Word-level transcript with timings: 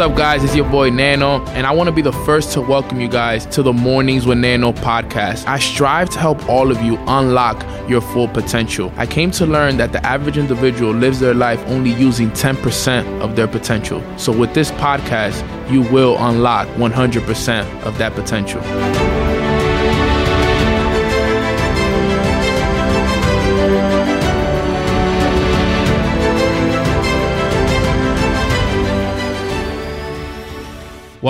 What's 0.00 0.12
up, 0.12 0.16
guys? 0.16 0.42
It's 0.42 0.56
your 0.56 0.70
boy 0.70 0.88
Neno, 0.88 1.46
and 1.48 1.66
I 1.66 1.72
want 1.72 1.88
to 1.88 1.92
be 1.92 2.00
the 2.00 2.10
first 2.24 2.54
to 2.54 2.62
welcome 2.62 3.02
you 3.02 3.06
guys 3.06 3.44
to 3.44 3.62
the 3.62 3.74
Mornings 3.74 4.24
with 4.24 4.38
Neno 4.38 4.72
podcast. 4.74 5.46
I 5.46 5.58
strive 5.58 6.08
to 6.08 6.18
help 6.18 6.48
all 6.48 6.70
of 6.70 6.80
you 6.80 6.96
unlock 7.06 7.62
your 7.86 8.00
full 8.00 8.26
potential. 8.26 8.90
I 8.96 9.04
came 9.04 9.30
to 9.32 9.44
learn 9.44 9.76
that 9.76 9.92
the 9.92 10.02
average 10.06 10.38
individual 10.38 10.94
lives 10.94 11.20
their 11.20 11.34
life 11.34 11.62
only 11.66 11.92
using 11.92 12.30
10% 12.30 13.20
of 13.20 13.36
their 13.36 13.46
potential. 13.46 14.02
So, 14.16 14.32
with 14.32 14.54
this 14.54 14.70
podcast, 14.70 15.44
you 15.70 15.82
will 15.82 16.16
unlock 16.18 16.66
100% 16.78 17.82
of 17.82 17.98
that 17.98 18.14
potential. 18.14 19.19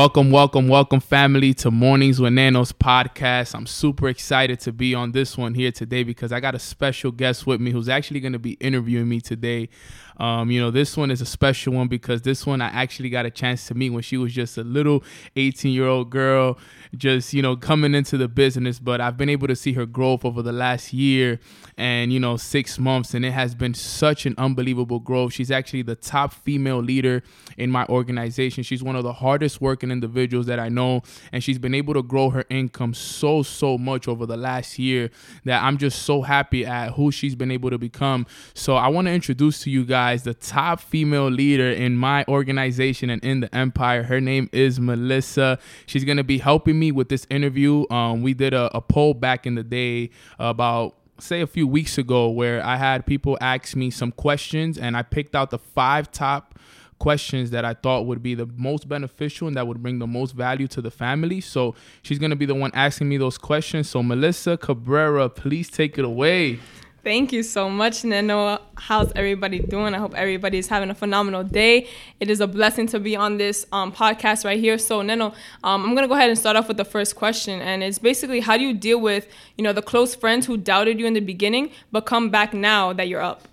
Welcome, 0.00 0.30
welcome, 0.30 0.66
welcome, 0.66 0.98
family, 0.98 1.52
to 1.52 1.70
Mornings 1.70 2.18
with 2.18 2.32
Nenos 2.32 2.72
podcast. 2.72 3.54
I'm 3.54 3.66
super 3.66 4.08
excited 4.08 4.58
to 4.60 4.72
be 4.72 4.94
on 4.94 5.12
this 5.12 5.36
one 5.36 5.52
here 5.52 5.70
today 5.70 6.04
because 6.04 6.32
I 6.32 6.40
got 6.40 6.54
a 6.54 6.58
special 6.58 7.12
guest 7.12 7.46
with 7.46 7.60
me 7.60 7.70
who's 7.70 7.90
actually 7.90 8.20
going 8.20 8.32
to 8.32 8.38
be 8.38 8.52
interviewing 8.52 9.10
me 9.10 9.20
today. 9.20 9.68
Um, 10.16 10.50
you 10.50 10.58
know, 10.58 10.70
this 10.70 10.96
one 10.96 11.10
is 11.10 11.20
a 11.20 11.26
special 11.26 11.74
one 11.74 11.88
because 11.88 12.22
this 12.22 12.46
one 12.46 12.62
I 12.62 12.68
actually 12.68 13.10
got 13.10 13.26
a 13.26 13.30
chance 13.30 13.66
to 13.66 13.74
meet 13.74 13.90
when 13.90 14.02
she 14.02 14.16
was 14.16 14.32
just 14.32 14.56
a 14.56 14.64
little 14.64 15.04
18 15.36 15.70
year 15.70 15.86
old 15.86 16.08
girl, 16.08 16.56
just, 16.96 17.32
you 17.32 17.42
know, 17.42 17.56
coming 17.56 17.94
into 17.94 18.16
the 18.16 18.28
business. 18.28 18.78
But 18.78 19.00
I've 19.00 19.16
been 19.16 19.28
able 19.28 19.48
to 19.48 19.56
see 19.56 19.72
her 19.74 19.86
growth 19.86 20.24
over 20.24 20.42
the 20.42 20.52
last 20.52 20.92
year 20.92 21.38
and, 21.76 22.12
you 22.12 22.20
know, 22.20 22.36
six 22.36 22.78
months. 22.78 23.14
And 23.14 23.24
it 23.24 23.32
has 23.32 23.54
been 23.54 23.74
such 23.74 24.26
an 24.26 24.34
unbelievable 24.38 24.98
growth. 24.98 25.32
She's 25.32 25.50
actually 25.50 25.82
the 25.82 25.94
top 25.94 26.32
female 26.32 26.80
leader 26.80 27.22
in 27.56 27.70
my 27.70 27.86
organization. 27.86 28.64
She's 28.64 28.82
one 28.82 28.96
of 28.96 29.04
the 29.04 29.12
hardest 29.12 29.60
working 29.60 29.90
individuals 29.90 30.46
that 30.46 30.58
I 30.58 30.68
know. 30.68 31.02
And 31.32 31.44
she's 31.44 31.58
been 31.58 31.74
able 31.74 31.94
to 31.94 32.02
grow 32.02 32.30
her 32.30 32.44
income 32.50 32.94
so, 32.94 33.42
so 33.42 33.78
much 33.78 34.08
over 34.08 34.26
the 34.26 34.36
last 34.36 34.78
year 34.78 35.10
that 35.44 35.62
I'm 35.62 35.78
just 35.78 36.02
so 36.02 36.22
happy 36.22 36.66
at 36.66 36.92
who 36.92 37.12
she's 37.12 37.36
been 37.36 37.50
able 37.50 37.70
to 37.70 37.78
become. 37.78 38.26
So 38.54 38.76
I 38.76 38.88
want 38.88 39.06
to 39.06 39.12
introduce 39.12 39.62
to 39.62 39.70
you 39.70 39.84
guys 39.84 40.24
the 40.24 40.34
top 40.34 40.80
female 40.80 41.28
leader 41.28 41.70
in 41.70 41.96
my 41.96 42.24
organization 42.26 43.10
and 43.10 43.24
in 43.24 43.40
the 43.40 43.54
empire. 43.54 44.02
Her 44.02 44.20
name 44.20 44.50
is 44.52 44.80
Melissa. 44.80 45.58
She's 45.86 46.04
going 46.04 46.16
to 46.16 46.24
be 46.24 46.38
helping 46.38 46.79
me 46.80 46.90
with 46.90 47.08
this 47.08 47.26
interview. 47.30 47.84
Um, 47.90 48.22
we 48.22 48.34
did 48.34 48.54
a, 48.54 48.76
a 48.76 48.80
poll 48.80 49.14
back 49.14 49.46
in 49.46 49.54
the 49.54 49.62
day 49.62 50.10
about 50.38 50.96
say 51.18 51.42
a 51.42 51.46
few 51.46 51.66
weeks 51.66 51.98
ago 51.98 52.30
where 52.30 52.64
I 52.64 52.76
had 52.76 53.06
people 53.06 53.36
ask 53.40 53.76
me 53.76 53.90
some 53.90 54.10
questions 54.10 54.78
and 54.78 54.96
I 54.96 55.02
picked 55.02 55.36
out 55.36 55.50
the 55.50 55.58
five 55.58 56.10
top 56.10 56.58
questions 56.98 57.50
that 57.50 57.64
I 57.64 57.74
thought 57.74 58.06
would 58.06 58.22
be 58.22 58.34
the 58.34 58.46
most 58.56 58.88
beneficial 58.88 59.48
and 59.48 59.56
that 59.56 59.66
would 59.66 59.82
bring 59.82 59.98
the 59.98 60.06
most 60.06 60.32
value 60.32 60.68
to 60.68 60.80
the 60.80 60.90
family. 60.90 61.40
So 61.40 61.74
she's 62.02 62.18
going 62.18 62.30
to 62.30 62.36
be 62.36 62.46
the 62.46 62.54
one 62.54 62.70
asking 62.74 63.08
me 63.08 63.16
those 63.16 63.38
questions. 63.38 63.88
So 63.88 64.02
Melissa 64.02 64.56
Cabrera, 64.56 65.28
please 65.28 65.70
take 65.70 65.98
it 65.98 66.04
away. 66.04 66.60
Thank 67.02 67.32
you 67.32 67.42
so 67.42 67.70
much, 67.70 68.02
Neno. 68.02 68.60
How's 68.76 69.10
everybody 69.16 69.60
doing? 69.60 69.94
I 69.94 69.98
hope 69.98 70.14
everybody 70.14 70.58
is 70.58 70.68
having 70.68 70.90
a 70.90 70.94
phenomenal 70.94 71.42
day. 71.42 71.88
It 72.20 72.28
is 72.28 72.42
a 72.42 72.46
blessing 72.46 72.86
to 72.88 73.00
be 73.00 73.16
on 73.16 73.38
this 73.38 73.64
um, 73.72 73.90
podcast 73.90 74.44
right 74.44 74.60
here. 74.60 74.76
So, 74.76 75.00
Neno, 75.00 75.34
um, 75.64 75.84
I'm 75.84 75.94
gonna 75.94 76.08
go 76.08 76.14
ahead 76.14 76.28
and 76.28 76.38
start 76.38 76.56
off 76.56 76.68
with 76.68 76.76
the 76.76 76.84
first 76.84 77.16
question, 77.16 77.60
and 77.62 77.82
it's 77.82 77.98
basically 77.98 78.40
how 78.40 78.58
do 78.58 78.64
you 78.64 78.74
deal 78.74 79.00
with 79.00 79.26
you 79.56 79.64
know 79.64 79.72
the 79.72 79.80
close 79.80 80.14
friends 80.14 80.44
who 80.46 80.58
doubted 80.58 81.00
you 81.00 81.06
in 81.06 81.14
the 81.14 81.20
beginning 81.20 81.70
but 81.90 82.02
come 82.02 82.28
back 82.28 82.52
now 82.52 82.92
that 82.92 83.08
you're 83.08 83.22
up? 83.22 83.48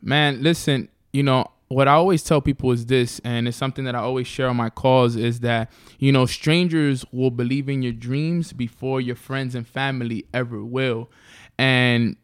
Man, 0.00 0.40
listen, 0.40 0.88
you 1.12 1.24
know 1.24 1.50
what 1.66 1.88
I 1.88 1.92
always 1.92 2.22
tell 2.22 2.40
people 2.40 2.70
is 2.70 2.86
this, 2.86 3.20
and 3.24 3.48
it's 3.48 3.56
something 3.56 3.84
that 3.86 3.96
I 3.96 4.00
always 4.00 4.26
share 4.26 4.48
on 4.48 4.56
my 4.56 4.70
calls 4.70 5.16
is 5.16 5.40
that, 5.40 5.70
you 5.98 6.12
know, 6.12 6.26
strangers 6.26 7.04
will 7.12 7.30
believe 7.30 7.68
in 7.68 7.82
your 7.82 7.92
dreams 7.92 8.52
before 8.52 9.00
your 9.00 9.16
friends 9.16 9.54
and 9.54 9.66
family 9.66 10.26
ever 10.34 10.62
will. 10.62 11.10
And 11.58 12.16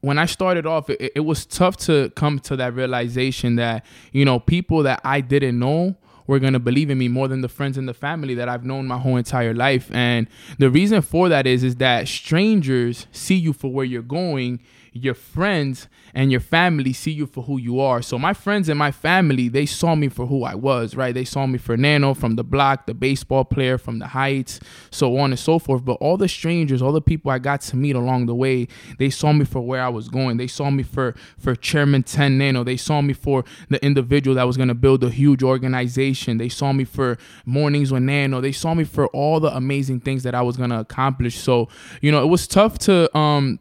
when 0.00 0.18
I 0.18 0.26
started 0.26 0.66
off, 0.66 0.88
it, 0.88 1.12
it, 1.14 1.20
was 1.20 1.44
tough 1.44 1.76
to 1.78 2.10
come 2.16 2.38
to 2.40 2.56
that 2.56 2.74
realization 2.74 3.56
that, 3.56 3.84
you 4.12 4.24
know, 4.24 4.38
people 4.38 4.82
that 4.84 5.00
I 5.04 5.20
didn't 5.20 5.58
know 5.58 5.96
were 6.26 6.38
going 6.38 6.52
to 6.52 6.60
believe 6.60 6.90
in 6.90 6.98
me 6.98 7.08
more 7.08 7.28
than 7.28 7.40
the 7.40 7.48
friends 7.48 7.76
and 7.76 7.88
the 7.88 7.94
family 7.94 8.34
that 8.34 8.48
I've 8.48 8.64
known 8.64 8.86
my 8.86 8.98
whole 8.98 9.16
entire 9.16 9.52
life. 9.52 9.90
And 9.92 10.28
the 10.58 10.70
reason 10.70 11.02
for 11.02 11.28
that 11.28 11.46
is, 11.46 11.64
is 11.64 11.76
that 11.76 12.08
strangers 12.08 13.06
see 13.12 13.34
you 13.34 13.52
for 13.52 13.70
where 13.72 13.84
you're 13.84 14.02
going 14.02 14.60
your 14.92 15.14
friends 15.14 15.88
and 16.14 16.30
your 16.30 16.40
family 16.40 16.92
see 16.92 17.12
you 17.12 17.26
for 17.26 17.44
who 17.44 17.58
you 17.58 17.80
are. 17.80 18.02
So 18.02 18.18
my 18.18 18.32
friends 18.32 18.68
and 18.68 18.78
my 18.78 18.90
family, 18.90 19.48
they 19.48 19.66
saw 19.66 19.94
me 19.94 20.08
for 20.08 20.26
who 20.26 20.44
I 20.44 20.54
was, 20.54 20.96
right? 20.96 21.14
They 21.14 21.24
saw 21.24 21.46
me 21.46 21.58
for 21.58 21.76
Neno 21.76 22.16
from 22.16 22.36
the 22.36 22.44
block, 22.44 22.86
the 22.86 22.94
baseball 22.94 23.44
player 23.44 23.78
from 23.78 24.00
the 24.00 24.08
heights, 24.08 24.60
so 24.90 25.16
on 25.18 25.30
and 25.30 25.38
so 25.38 25.58
forth. 25.58 25.84
But 25.84 25.94
all 25.94 26.16
the 26.16 26.28
strangers, 26.28 26.82
all 26.82 26.92
the 26.92 27.00
people 27.00 27.30
I 27.30 27.38
got 27.38 27.60
to 27.62 27.76
meet 27.76 27.94
along 27.94 28.26
the 28.26 28.34
way, 28.34 28.66
they 28.98 29.10
saw 29.10 29.32
me 29.32 29.44
for 29.44 29.60
where 29.60 29.82
I 29.82 29.88
was 29.88 30.08
going. 30.08 30.36
They 30.36 30.48
saw 30.48 30.70
me 30.70 30.82
for 30.82 31.14
for 31.38 31.54
Chairman 31.54 32.02
10 32.02 32.38
Neno. 32.38 32.64
They 32.64 32.76
saw 32.76 33.00
me 33.00 33.12
for 33.12 33.44
the 33.68 33.82
individual 33.84 34.34
that 34.36 34.44
was 34.46 34.56
going 34.56 34.68
to 34.68 34.74
build 34.74 35.04
a 35.04 35.10
huge 35.10 35.42
organization. 35.42 36.38
They 36.38 36.48
saw 36.48 36.72
me 36.72 36.84
for 36.84 37.18
Mornings 37.44 37.92
with 37.92 38.02
Neno. 38.02 38.42
They 38.42 38.52
saw 38.52 38.74
me 38.74 38.84
for 38.84 39.06
all 39.08 39.40
the 39.40 39.54
amazing 39.54 40.00
things 40.00 40.22
that 40.24 40.34
I 40.34 40.42
was 40.42 40.56
going 40.56 40.70
to 40.70 40.80
accomplish. 40.80 41.38
So, 41.38 41.68
you 42.00 42.10
know, 42.10 42.22
it 42.22 42.28
was 42.28 42.46
tough 42.46 42.78
to 42.80 43.16
um 43.16 43.60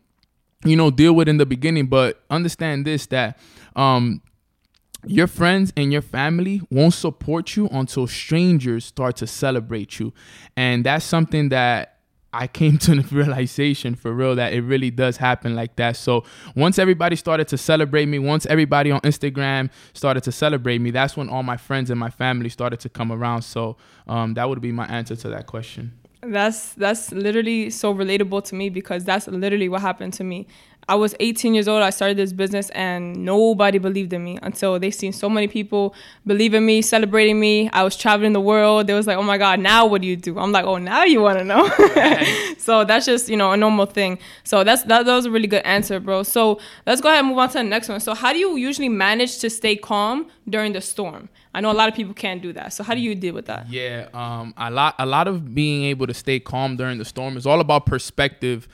you 0.66 0.76
know 0.76 0.92
deal 0.92 1.14
with 1.14 1.28
in 1.28 1.38
the 1.38 1.46
beginning 1.46 1.88
but 1.88 2.22
understand 2.30 2.86
this 2.86 3.06
that 3.08 3.38
um 3.76 4.22
your 5.06 5.28
friends 5.28 5.72
and 5.78 5.94
your 5.94 6.02
family 6.02 6.62
won't 6.70 6.94
support 6.94 7.56
you 7.56 7.68
until 7.72 8.06
strangers 8.06 8.84
start 8.84 9.16
to 9.16 9.26
celebrate 9.26 10.00
you 10.00 10.14
and 10.58 10.86
that's 10.86 11.06
something 11.06 11.50
that 11.50 12.00
I 12.32 12.48
came 12.48 12.78
to 12.80 12.96
the 12.96 13.16
realization 13.16 13.96
for 13.96 14.14
real 14.14 14.36
that 14.36 14.54
it 14.54 14.62
really 14.62 14.92
does 14.92 15.18
happen 15.18 15.56
like 15.56 15.76
that. 15.78 15.96
So 15.96 16.24
once 16.56 16.78
everybody 16.78 17.16
started 17.16 17.48
to 17.50 17.58
celebrate 17.58 18.06
me, 18.06 18.20
once 18.20 18.46
everybody 18.46 18.92
on 18.92 19.02
Instagram 19.02 19.72
started 19.94 20.24
to 20.24 20.32
celebrate 20.32 20.80
me, 20.80 20.92
that's 20.92 21.18
when 21.18 21.30
all 21.30 21.44
my 21.44 21.58
friends 21.58 21.90
and 21.90 22.00
my 22.00 22.10
family 22.10 22.50
started 22.50 22.80
to 22.82 22.90
come 22.90 23.12
around. 23.12 23.42
So 23.42 23.78
um, 24.08 24.36
that 24.36 24.48
would 24.48 24.62
be 24.62 24.72
my 24.72 24.86
answer 24.86 25.16
to 25.16 25.30
that 25.30 25.48
question. 25.48 25.94
That's 26.22 26.74
that's 26.74 27.14
literally 27.14 27.70
so 27.70 27.94
relatable 27.94 28.44
to 28.46 28.56
me 28.56 28.70
because 28.70 29.06
that's 29.06 29.28
literally 29.28 29.70
what 29.70 29.82
happened 29.82 30.14
to 30.14 30.24
me. 30.26 30.48
I 30.90 30.96
was 30.96 31.14
18 31.20 31.54
years 31.54 31.68
old. 31.68 31.84
I 31.84 31.92
started 31.92 32.18
this 32.18 32.34
business 32.34 32.72
and 32.72 33.24
nobody 33.24 33.78
believed 33.78 34.12
in 34.12 34.24
me 34.24 34.40
until 34.42 34.80
they 34.80 34.90
seen 34.90 35.14
so 35.14 35.30
many 35.30 35.48
people 35.48 35.94
believe 36.26 36.56
in 36.56 36.66
me, 36.66 36.82
celebrating 36.82 37.40
me. 37.40 37.70
I 37.74 37.84
was 37.84 37.96
traveling 37.96 38.34
the 38.34 38.42
world. 38.42 38.88
They 38.88 38.96
was 38.96 39.06
like, 39.06 39.18
"Oh 39.18 39.22
my 39.22 39.38
God, 39.38 39.60
now 39.60 39.86
what 39.86 40.02
do 40.02 40.08
you 40.08 40.16
do?" 40.16 40.40
I'm 40.40 40.52
like, 40.52 40.66
"Oh, 40.66 40.78
now 40.78 41.04
you 41.04 41.22
want 41.22 41.38
to 41.38 41.46
know." 41.46 41.70
so 42.58 42.84
that's 42.84 43.06
just 43.06 43.30
you 43.30 43.38
know 43.38 43.52
a 43.52 43.58
normal 43.58 43.86
thing. 43.86 44.18
So 44.44 44.64
that's 44.64 44.82
that, 44.84 45.06
that 45.06 45.16
was 45.16 45.28
a 45.28 45.32
really 45.32 45.48
good 45.48 45.64
answer, 45.64 46.00
bro. 46.00 46.24
So 46.24 46.60
let's 46.88 47.02
go 47.02 47.10
ahead 47.10 47.20
and 47.20 47.28
move 47.28 47.38
on 47.38 47.50
to 47.50 47.60
the 47.60 47.64
next 47.64 47.88
one. 47.88 48.00
So 48.00 48.16
how 48.16 48.34
do 48.34 48.40
you 48.40 48.56
usually 48.56 48.90
manage 48.90 49.38
to 49.40 49.50
stay 49.52 49.76
calm 49.76 50.28
during 50.50 50.74
the 50.74 50.82
storm? 50.82 51.30
I 51.54 51.62
know 51.62 51.72
a 51.72 51.74
lot 51.74 51.88
of 51.88 51.94
people 51.94 52.16
can't 52.16 52.42
do 52.42 52.52
that. 52.54 52.74
So 52.74 52.84
how 52.84 52.96
do 52.96 53.00
you 53.00 53.14
deal 53.14 53.36
with 53.36 53.46
that? 53.46 53.70
Yeah, 53.70 54.08
um, 54.12 54.56
a 54.58 54.72
lot 54.72 54.96
a 54.98 55.06
lot 55.06 55.28
of 55.28 55.54
being 55.54 55.84
able 55.84 56.08
to 56.08 56.16
stay 56.16 56.40
calm 56.40 56.78
during 56.78 56.98
the 56.98 57.06
storm 57.06 57.38
is 57.38 57.46
all 57.46 57.60
about 57.60 57.86
perspective 57.86 58.68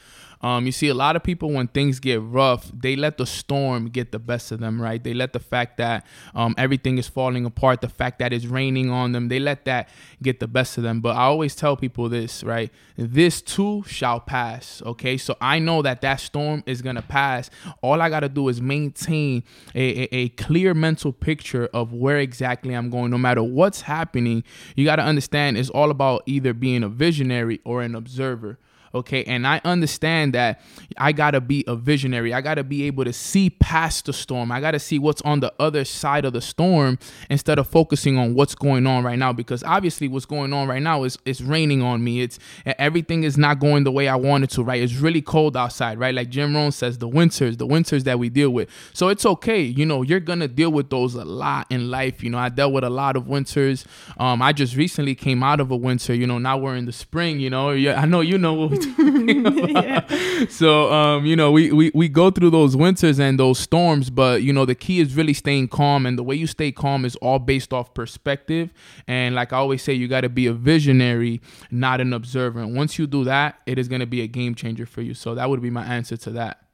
um, 0.45 0.67
you 0.67 0.71
see 0.71 0.89
a 0.89 0.93
lot 0.93 1.15
of 1.15 1.23
people 1.23 1.49
when 1.49 1.67
things 1.67 1.99
get 1.99 2.21
rough, 2.21 2.71
they 2.71 2.95
let 2.95 3.17
the 3.17 3.25
storm 3.25 3.89
get 3.89 4.11
the 4.11 4.19
best 4.19 4.51
of 4.51 4.59
them, 4.59 4.79
right? 4.79 5.03
They 5.03 5.15
let 5.15 5.33
the 5.33 5.39
fact 5.39 5.77
that 5.77 6.05
um, 6.35 6.53
everything 6.55 6.99
is 6.99 7.07
falling 7.07 7.45
apart, 7.45 7.81
the 7.81 7.89
fact 7.89 8.19
that 8.19 8.31
it's 8.31 8.45
raining 8.45 8.91
on 8.91 9.11
them, 9.11 9.27
they 9.27 9.39
let 9.39 9.65
that 9.65 9.89
get 10.21 10.39
the 10.39 10.47
best 10.47 10.77
of 10.77 10.83
them. 10.83 11.01
But 11.01 11.15
I 11.15 11.21
always 11.21 11.55
tell 11.55 11.75
people 11.75 12.09
this, 12.09 12.43
right? 12.43 12.71
This 12.95 13.41
too 13.41 13.85
shall 13.87 14.19
pass, 14.19 14.83
okay? 14.85 15.17
So 15.17 15.35
I 15.41 15.57
know 15.57 15.81
that 15.81 16.01
that 16.01 16.19
storm 16.19 16.61
is 16.67 16.83
gonna 16.83 17.01
pass. 17.01 17.49
All 17.81 17.99
I 17.99 18.11
gotta 18.11 18.29
do 18.29 18.47
is 18.47 18.61
maintain 18.61 19.43
a, 19.73 20.03
a, 20.03 20.15
a 20.15 20.29
clear 20.29 20.75
mental 20.75 21.11
picture 21.11 21.69
of 21.73 21.91
where 21.91 22.19
exactly 22.19 22.75
I'm 22.75 22.91
going. 22.91 23.09
No 23.09 23.17
matter 23.17 23.41
what's 23.41 23.81
happening, 23.81 24.43
you 24.75 24.85
gotta 24.85 25.01
understand 25.01 25.57
it's 25.57 25.71
all 25.71 25.89
about 25.89 26.21
either 26.27 26.53
being 26.53 26.83
a 26.83 26.87
visionary 26.87 27.61
or 27.63 27.81
an 27.81 27.95
observer 27.95 28.59
okay? 28.95 29.23
And 29.25 29.45
i 29.45 29.61
understand 29.63 30.33
that 30.33 30.61
i 30.97 31.11
gotta 31.11 31.41
be 31.41 31.63
a 31.67 31.75
visionary. 31.75 32.33
I 32.33 32.41
gotta 32.41 32.63
be 32.63 32.83
able 32.83 33.05
to 33.05 33.13
see 33.13 33.49
past 33.49 34.05
the 34.05 34.13
storm. 34.13 34.51
I 34.51 34.59
gotta 34.59 34.79
see 34.79 34.99
what's 34.99 35.21
on 35.21 35.39
the 35.39 35.53
other 35.59 35.85
side 35.85 36.25
of 36.25 36.33
the 36.33 36.41
storm 36.41 36.97
instead 37.29 37.59
of 37.59 37.67
focusing 37.67 38.17
on 38.17 38.33
what's 38.33 38.55
going 38.55 38.87
on 38.87 39.03
right 39.03 39.17
now 39.17 39.33
because 39.33 39.63
obviously 39.63 40.07
what's 40.07 40.25
going 40.25 40.53
on 40.53 40.67
right 40.67 40.81
now 40.81 41.03
is 41.03 41.17
it's 41.25 41.41
raining 41.41 41.81
on 41.81 42.03
me. 42.03 42.21
It's 42.21 42.39
everything 42.65 43.23
is 43.23 43.37
not 43.37 43.59
going 43.59 43.83
the 43.83 43.91
way 43.91 44.07
i 44.07 44.15
wanted 44.15 44.49
to 44.51 44.63
right? 44.63 44.81
It's 44.81 44.95
really 44.95 45.21
cold 45.21 45.55
outside 45.55 45.99
right? 45.99 46.13
Like 46.13 46.29
jim 46.29 46.55
rohn 46.55 46.71
says 46.71 46.97
the 46.97 47.07
winters 47.07 47.57
the 47.57 47.67
winters 47.67 48.03
that 48.05 48.19
we 48.19 48.29
deal 48.29 48.49
with. 48.49 48.69
So 48.93 49.09
it's 49.09 49.25
okay 49.25 49.61
you 49.61 49.85
know 49.85 50.01
you're 50.01 50.19
gonna 50.19 50.47
deal 50.47 50.71
with 50.71 50.89
those 50.89 51.15
a 51.15 51.25
lot 51.25 51.67
in 51.69 51.89
life. 51.91 52.23
You 52.23 52.29
know 52.29 52.37
i 52.37 52.49
dealt 52.49 52.73
with 52.73 52.83
a 52.83 52.89
lot 52.89 53.15
of 53.15 53.27
winters. 53.27 53.85
Um 54.17 54.41
i 54.41 54.51
just 54.51 54.75
recently 54.75 55.15
came 55.15 55.43
out 55.43 55.59
of 55.59 55.71
a 55.71 55.75
winter 55.77 56.13
you 56.13 56.27
know 56.27 56.37
now 56.37 56.57
we're 56.57 56.75
in 56.75 56.85
the 56.85 56.93
spring 56.93 57.39
you 57.39 57.49
know? 57.49 57.71
I 57.71 58.05
know 58.05 58.21
you 58.21 58.37
know 58.37 58.53
what 58.53 58.84
So, 60.49 60.91
um, 60.91 61.25
you 61.25 61.35
know, 61.35 61.51
we, 61.51 61.71
we, 61.71 61.91
we 61.93 62.09
go 62.09 62.29
through 62.29 62.49
those 62.49 62.75
winters 62.75 63.19
and 63.19 63.39
those 63.39 63.59
storms, 63.59 64.09
but, 64.09 64.43
you 64.43 64.51
know, 64.53 64.65
the 64.65 64.75
key 64.75 64.99
is 64.99 65.15
really 65.15 65.33
staying 65.33 65.69
calm. 65.69 66.05
And 66.05 66.17
the 66.17 66.23
way 66.23 66.35
you 66.35 66.47
stay 66.47 66.71
calm 66.71 67.05
is 67.05 67.15
all 67.17 67.39
based 67.39 67.73
off 67.73 67.93
perspective. 67.93 68.71
And 69.07 69.35
like 69.35 69.53
I 69.53 69.57
always 69.57 69.81
say, 69.81 69.93
you 69.93 70.07
got 70.07 70.21
to 70.21 70.29
be 70.29 70.47
a 70.47 70.53
visionary, 70.53 71.41
not 71.71 72.01
an 72.01 72.13
observer. 72.13 72.59
And 72.59 72.75
once 72.75 72.99
you 72.99 73.07
do 73.07 73.23
that, 73.23 73.59
it 73.65 73.79
is 73.79 73.87
going 73.87 74.01
to 74.01 74.07
be 74.07 74.21
a 74.21 74.27
game 74.27 74.55
changer 74.55 74.85
for 74.85 75.01
you. 75.01 75.13
So 75.13 75.35
that 75.35 75.49
would 75.49 75.61
be 75.61 75.69
my 75.69 75.85
answer 75.85 76.17
to 76.17 76.31
that 76.31 76.64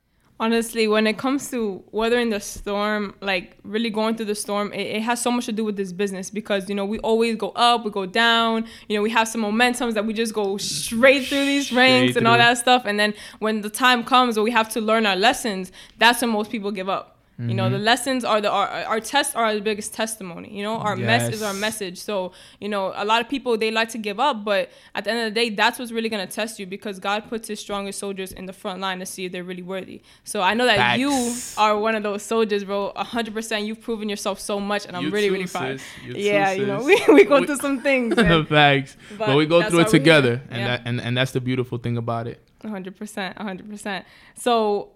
honestly 0.41 0.87
when 0.87 1.05
it 1.05 1.19
comes 1.19 1.51
to 1.51 1.83
weathering 1.91 2.31
the 2.31 2.39
storm 2.39 3.13
like 3.21 3.55
really 3.63 3.91
going 3.91 4.15
through 4.15 4.25
the 4.25 4.33
storm 4.33 4.73
it, 4.73 4.97
it, 4.97 5.01
has 5.03 5.21
so 5.21 5.29
much 5.29 5.45
to 5.45 5.51
do 5.51 5.63
with 5.63 5.77
this 5.77 5.93
business 5.93 6.31
because 6.31 6.67
you 6.67 6.73
know 6.73 6.83
we 6.83 6.97
always 6.99 7.35
go 7.35 7.49
up 7.49 7.85
we 7.85 7.91
go 7.91 8.07
down 8.07 8.65
you 8.89 8.97
know 8.97 9.03
we 9.03 9.09
have 9.11 9.27
some 9.27 9.41
momentums 9.41 9.93
that 9.93 10.03
we 10.03 10.13
just 10.13 10.33
go 10.33 10.57
straight 10.57 11.27
through 11.27 11.45
these 11.45 11.67
straight 11.67 11.77
ranks 11.77 12.15
and 12.15 12.27
all 12.27 12.37
that 12.37 12.57
stuff. 12.57 12.83
And 12.85 12.99
then 12.99 13.13
when 13.37 13.61
the 13.61 13.69
time 13.69 14.03
comes 14.03 14.35
where 14.35 14.43
we 14.43 14.49
have 14.51 14.67
to 14.69 14.81
learn 14.81 15.05
our 15.05 15.15
lessons 15.15 15.71
that's 15.99 16.21
when 16.21 16.31
most 16.31 16.49
people 16.49 16.71
give 16.71 16.89
up 16.89 17.20
Mm-hmm. 17.41 17.49
You 17.49 17.55
know, 17.55 17.69
the 17.69 17.77
mm-hmm. 17.77 17.85
lessons 17.85 18.23
are 18.23 18.39
the 18.39 18.51
our, 18.51 18.67
our 18.67 18.99
tests 18.99 19.35
are 19.35 19.55
the 19.55 19.61
biggest 19.61 19.95
testimony. 19.95 20.55
You 20.55 20.61
know, 20.61 20.77
our 20.77 20.95
yes. 20.95 21.07
mess 21.07 21.33
is 21.33 21.41
our 21.41 21.55
message. 21.55 21.97
So, 21.97 22.33
you 22.59 22.69
know, 22.69 22.93
a 22.95 23.03
lot 23.03 23.19
of 23.19 23.27
people 23.27 23.57
they 23.57 23.71
like 23.71 23.89
to 23.89 23.97
give 23.97 24.19
up, 24.19 24.45
but 24.45 24.69
at 24.93 25.05
the 25.05 25.11
end 25.11 25.27
of 25.27 25.33
the 25.33 25.39
day, 25.39 25.49
that's 25.49 25.79
what's 25.79 25.91
really 25.91 26.07
gonna 26.07 26.27
test 26.27 26.59
you 26.59 26.67
because 26.67 26.99
God 26.99 27.27
puts 27.29 27.47
his 27.47 27.59
strongest 27.59 27.97
soldiers 27.97 28.31
in 28.31 28.45
the 28.45 28.53
front 28.53 28.79
line 28.79 28.99
to 28.99 29.07
see 29.07 29.25
if 29.25 29.31
they're 29.31 29.43
really 29.43 29.63
worthy. 29.63 30.03
So 30.23 30.41
I 30.41 30.53
know 30.53 30.65
that 30.65 30.77
Facts. 30.77 30.99
you 30.99 31.33
are 31.57 31.79
one 31.79 31.95
of 31.95 32.03
those 32.03 32.21
soldiers, 32.21 32.63
bro. 32.63 32.93
hundred 32.95 33.33
percent 33.33 33.65
you've 33.65 33.81
proven 33.81 34.07
yourself 34.07 34.39
so 34.39 34.59
much 34.59 34.85
and 34.85 34.95
I'm 34.95 35.05
you 35.05 35.09
really, 35.09 35.29
too, 35.29 35.33
really 35.33 35.47
proud. 35.47 35.81
Yeah, 36.05 36.51
you 36.51 36.67
know, 36.67 36.83
we, 36.83 37.01
we 37.07 37.23
go 37.23 37.39
we, 37.39 37.47
through 37.47 37.57
some 37.57 37.81
things. 37.81 38.13
Facts. 38.49 38.97
But, 39.17 39.27
but, 39.27 39.35
we 39.35 39.47
go 39.47 39.67
through 39.67 39.79
it 39.79 39.87
together. 39.87 40.41
And 40.51 40.61
yeah. 40.61 40.67
that 40.67 40.81
and, 40.85 41.01
and 41.01 41.17
that's 41.17 41.31
the 41.31 41.41
beautiful 41.41 41.79
thing 41.79 41.97
about 41.97 42.27
it. 42.27 42.39
100%, 42.63 43.37
100%. 43.37 44.03
So 44.35 44.89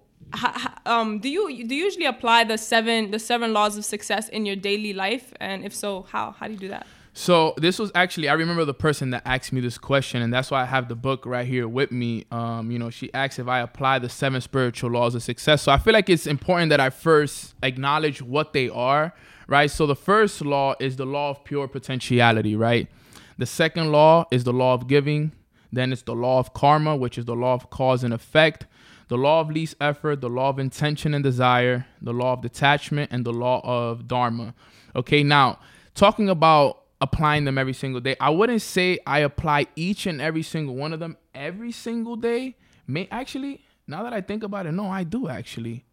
um, 0.85 1.19
do 1.19 1.29
you 1.29 1.65
do 1.65 1.75
you 1.75 1.85
usually 1.85 2.05
apply 2.05 2.43
the 2.43 2.57
seven 2.57 3.11
the 3.11 3.19
seven 3.19 3.53
laws 3.53 3.77
of 3.77 3.85
success 3.85 4.29
in 4.29 4.45
your 4.45 4.55
daily 4.55 4.93
life? 4.93 5.33
And 5.39 5.63
if 5.63 5.73
so, 5.73 6.03
how 6.03 6.31
how 6.31 6.47
do 6.47 6.53
you 6.53 6.59
do 6.59 6.67
that? 6.69 6.87
So 7.17 7.53
this 7.57 7.79
was 7.79 7.91
actually 7.95 8.27
I 8.27 8.33
remember 8.33 8.65
the 8.65 8.73
person 8.73 9.11
that 9.11 9.21
asked 9.25 9.53
me 9.53 9.61
this 9.61 9.77
question, 9.77 10.21
and 10.21 10.33
that's 10.33 10.51
why 10.51 10.61
I 10.61 10.65
have 10.65 10.89
the 10.89 10.95
book 10.95 11.25
right 11.25 11.47
here 11.47 11.67
with 11.67 11.91
me. 11.91 12.25
Um, 12.31 12.71
you 12.71 12.77
know, 12.77 12.89
she 12.89 13.13
asked 13.13 13.39
if 13.39 13.47
I 13.47 13.59
apply 13.59 13.99
the 13.99 14.09
seven 14.09 14.41
spiritual 14.41 14.91
laws 14.91 15.15
of 15.15 15.23
success. 15.23 15.61
So 15.61 15.71
I 15.71 15.77
feel 15.77 15.93
like 15.93 16.09
it's 16.09 16.27
important 16.27 16.71
that 16.71 16.81
I 16.81 16.89
first 16.89 17.55
acknowledge 17.63 18.21
what 18.21 18.51
they 18.51 18.67
are, 18.67 19.13
right? 19.47 19.71
So 19.71 19.85
the 19.85 19.95
first 19.95 20.43
law 20.43 20.75
is 20.79 20.97
the 20.97 21.05
law 21.05 21.29
of 21.29 21.45
pure 21.45 21.69
potentiality, 21.69 22.55
right? 22.55 22.89
The 23.37 23.45
second 23.45 23.91
law 23.91 24.25
is 24.29 24.43
the 24.43 24.53
law 24.53 24.73
of 24.73 24.87
giving. 24.87 25.31
Then 25.71 25.93
it's 25.93 26.03
the 26.03 26.15
law 26.15 26.39
of 26.39 26.53
karma, 26.53 26.95
which 26.95 27.17
is 27.17 27.25
the 27.25 27.35
law 27.35 27.53
of 27.53 27.69
cause 27.69 28.03
and 28.03 28.13
effect 28.13 28.65
the 29.07 29.17
law 29.17 29.41
of 29.41 29.49
least 29.49 29.75
effort, 29.79 30.21
the 30.21 30.29
law 30.29 30.49
of 30.49 30.59
intention 30.59 31.13
and 31.13 31.23
desire, 31.23 31.85
the 32.01 32.13
law 32.13 32.33
of 32.33 32.41
detachment, 32.41 33.11
and 33.11 33.25
the 33.25 33.33
law 33.33 33.61
of 33.63 34.07
dharma. 34.07 34.53
Okay, 34.95 35.23
now 35.23 35.59
talking 35.93 36.29
about 36.29 36.83
applying 37.01 37.45
them 37.45 37.57
every 37.57 37.73
single 37.73 38.01
day, 38.01 38.15
I 38.19 38.29
wouldn't 38.29 38.61
say 38.61 38.99
I 39.05 39.19
apply 39.19 39.67
each 39.75 40.05
and 40.05 40.21
every 40.21 40.43
single 40.43 40.75
one 40.75 40.93
of 40.93 40.99
them 40.99 41.17
every 41.33 41.71
single 41.71 42.15
day. 42.15 42.55
May 42.87 43.07
actually, 43.11 43.63
now 43.87 44.03
that 44.03 44.13
I 44.13 44.21
think 44.21 44.43
about 44.43 44.65
it, 44.65 44.71
no, 44.71 44.87
I 44.87 45.03
do 45.03 45.27
actually. 45.27 45.85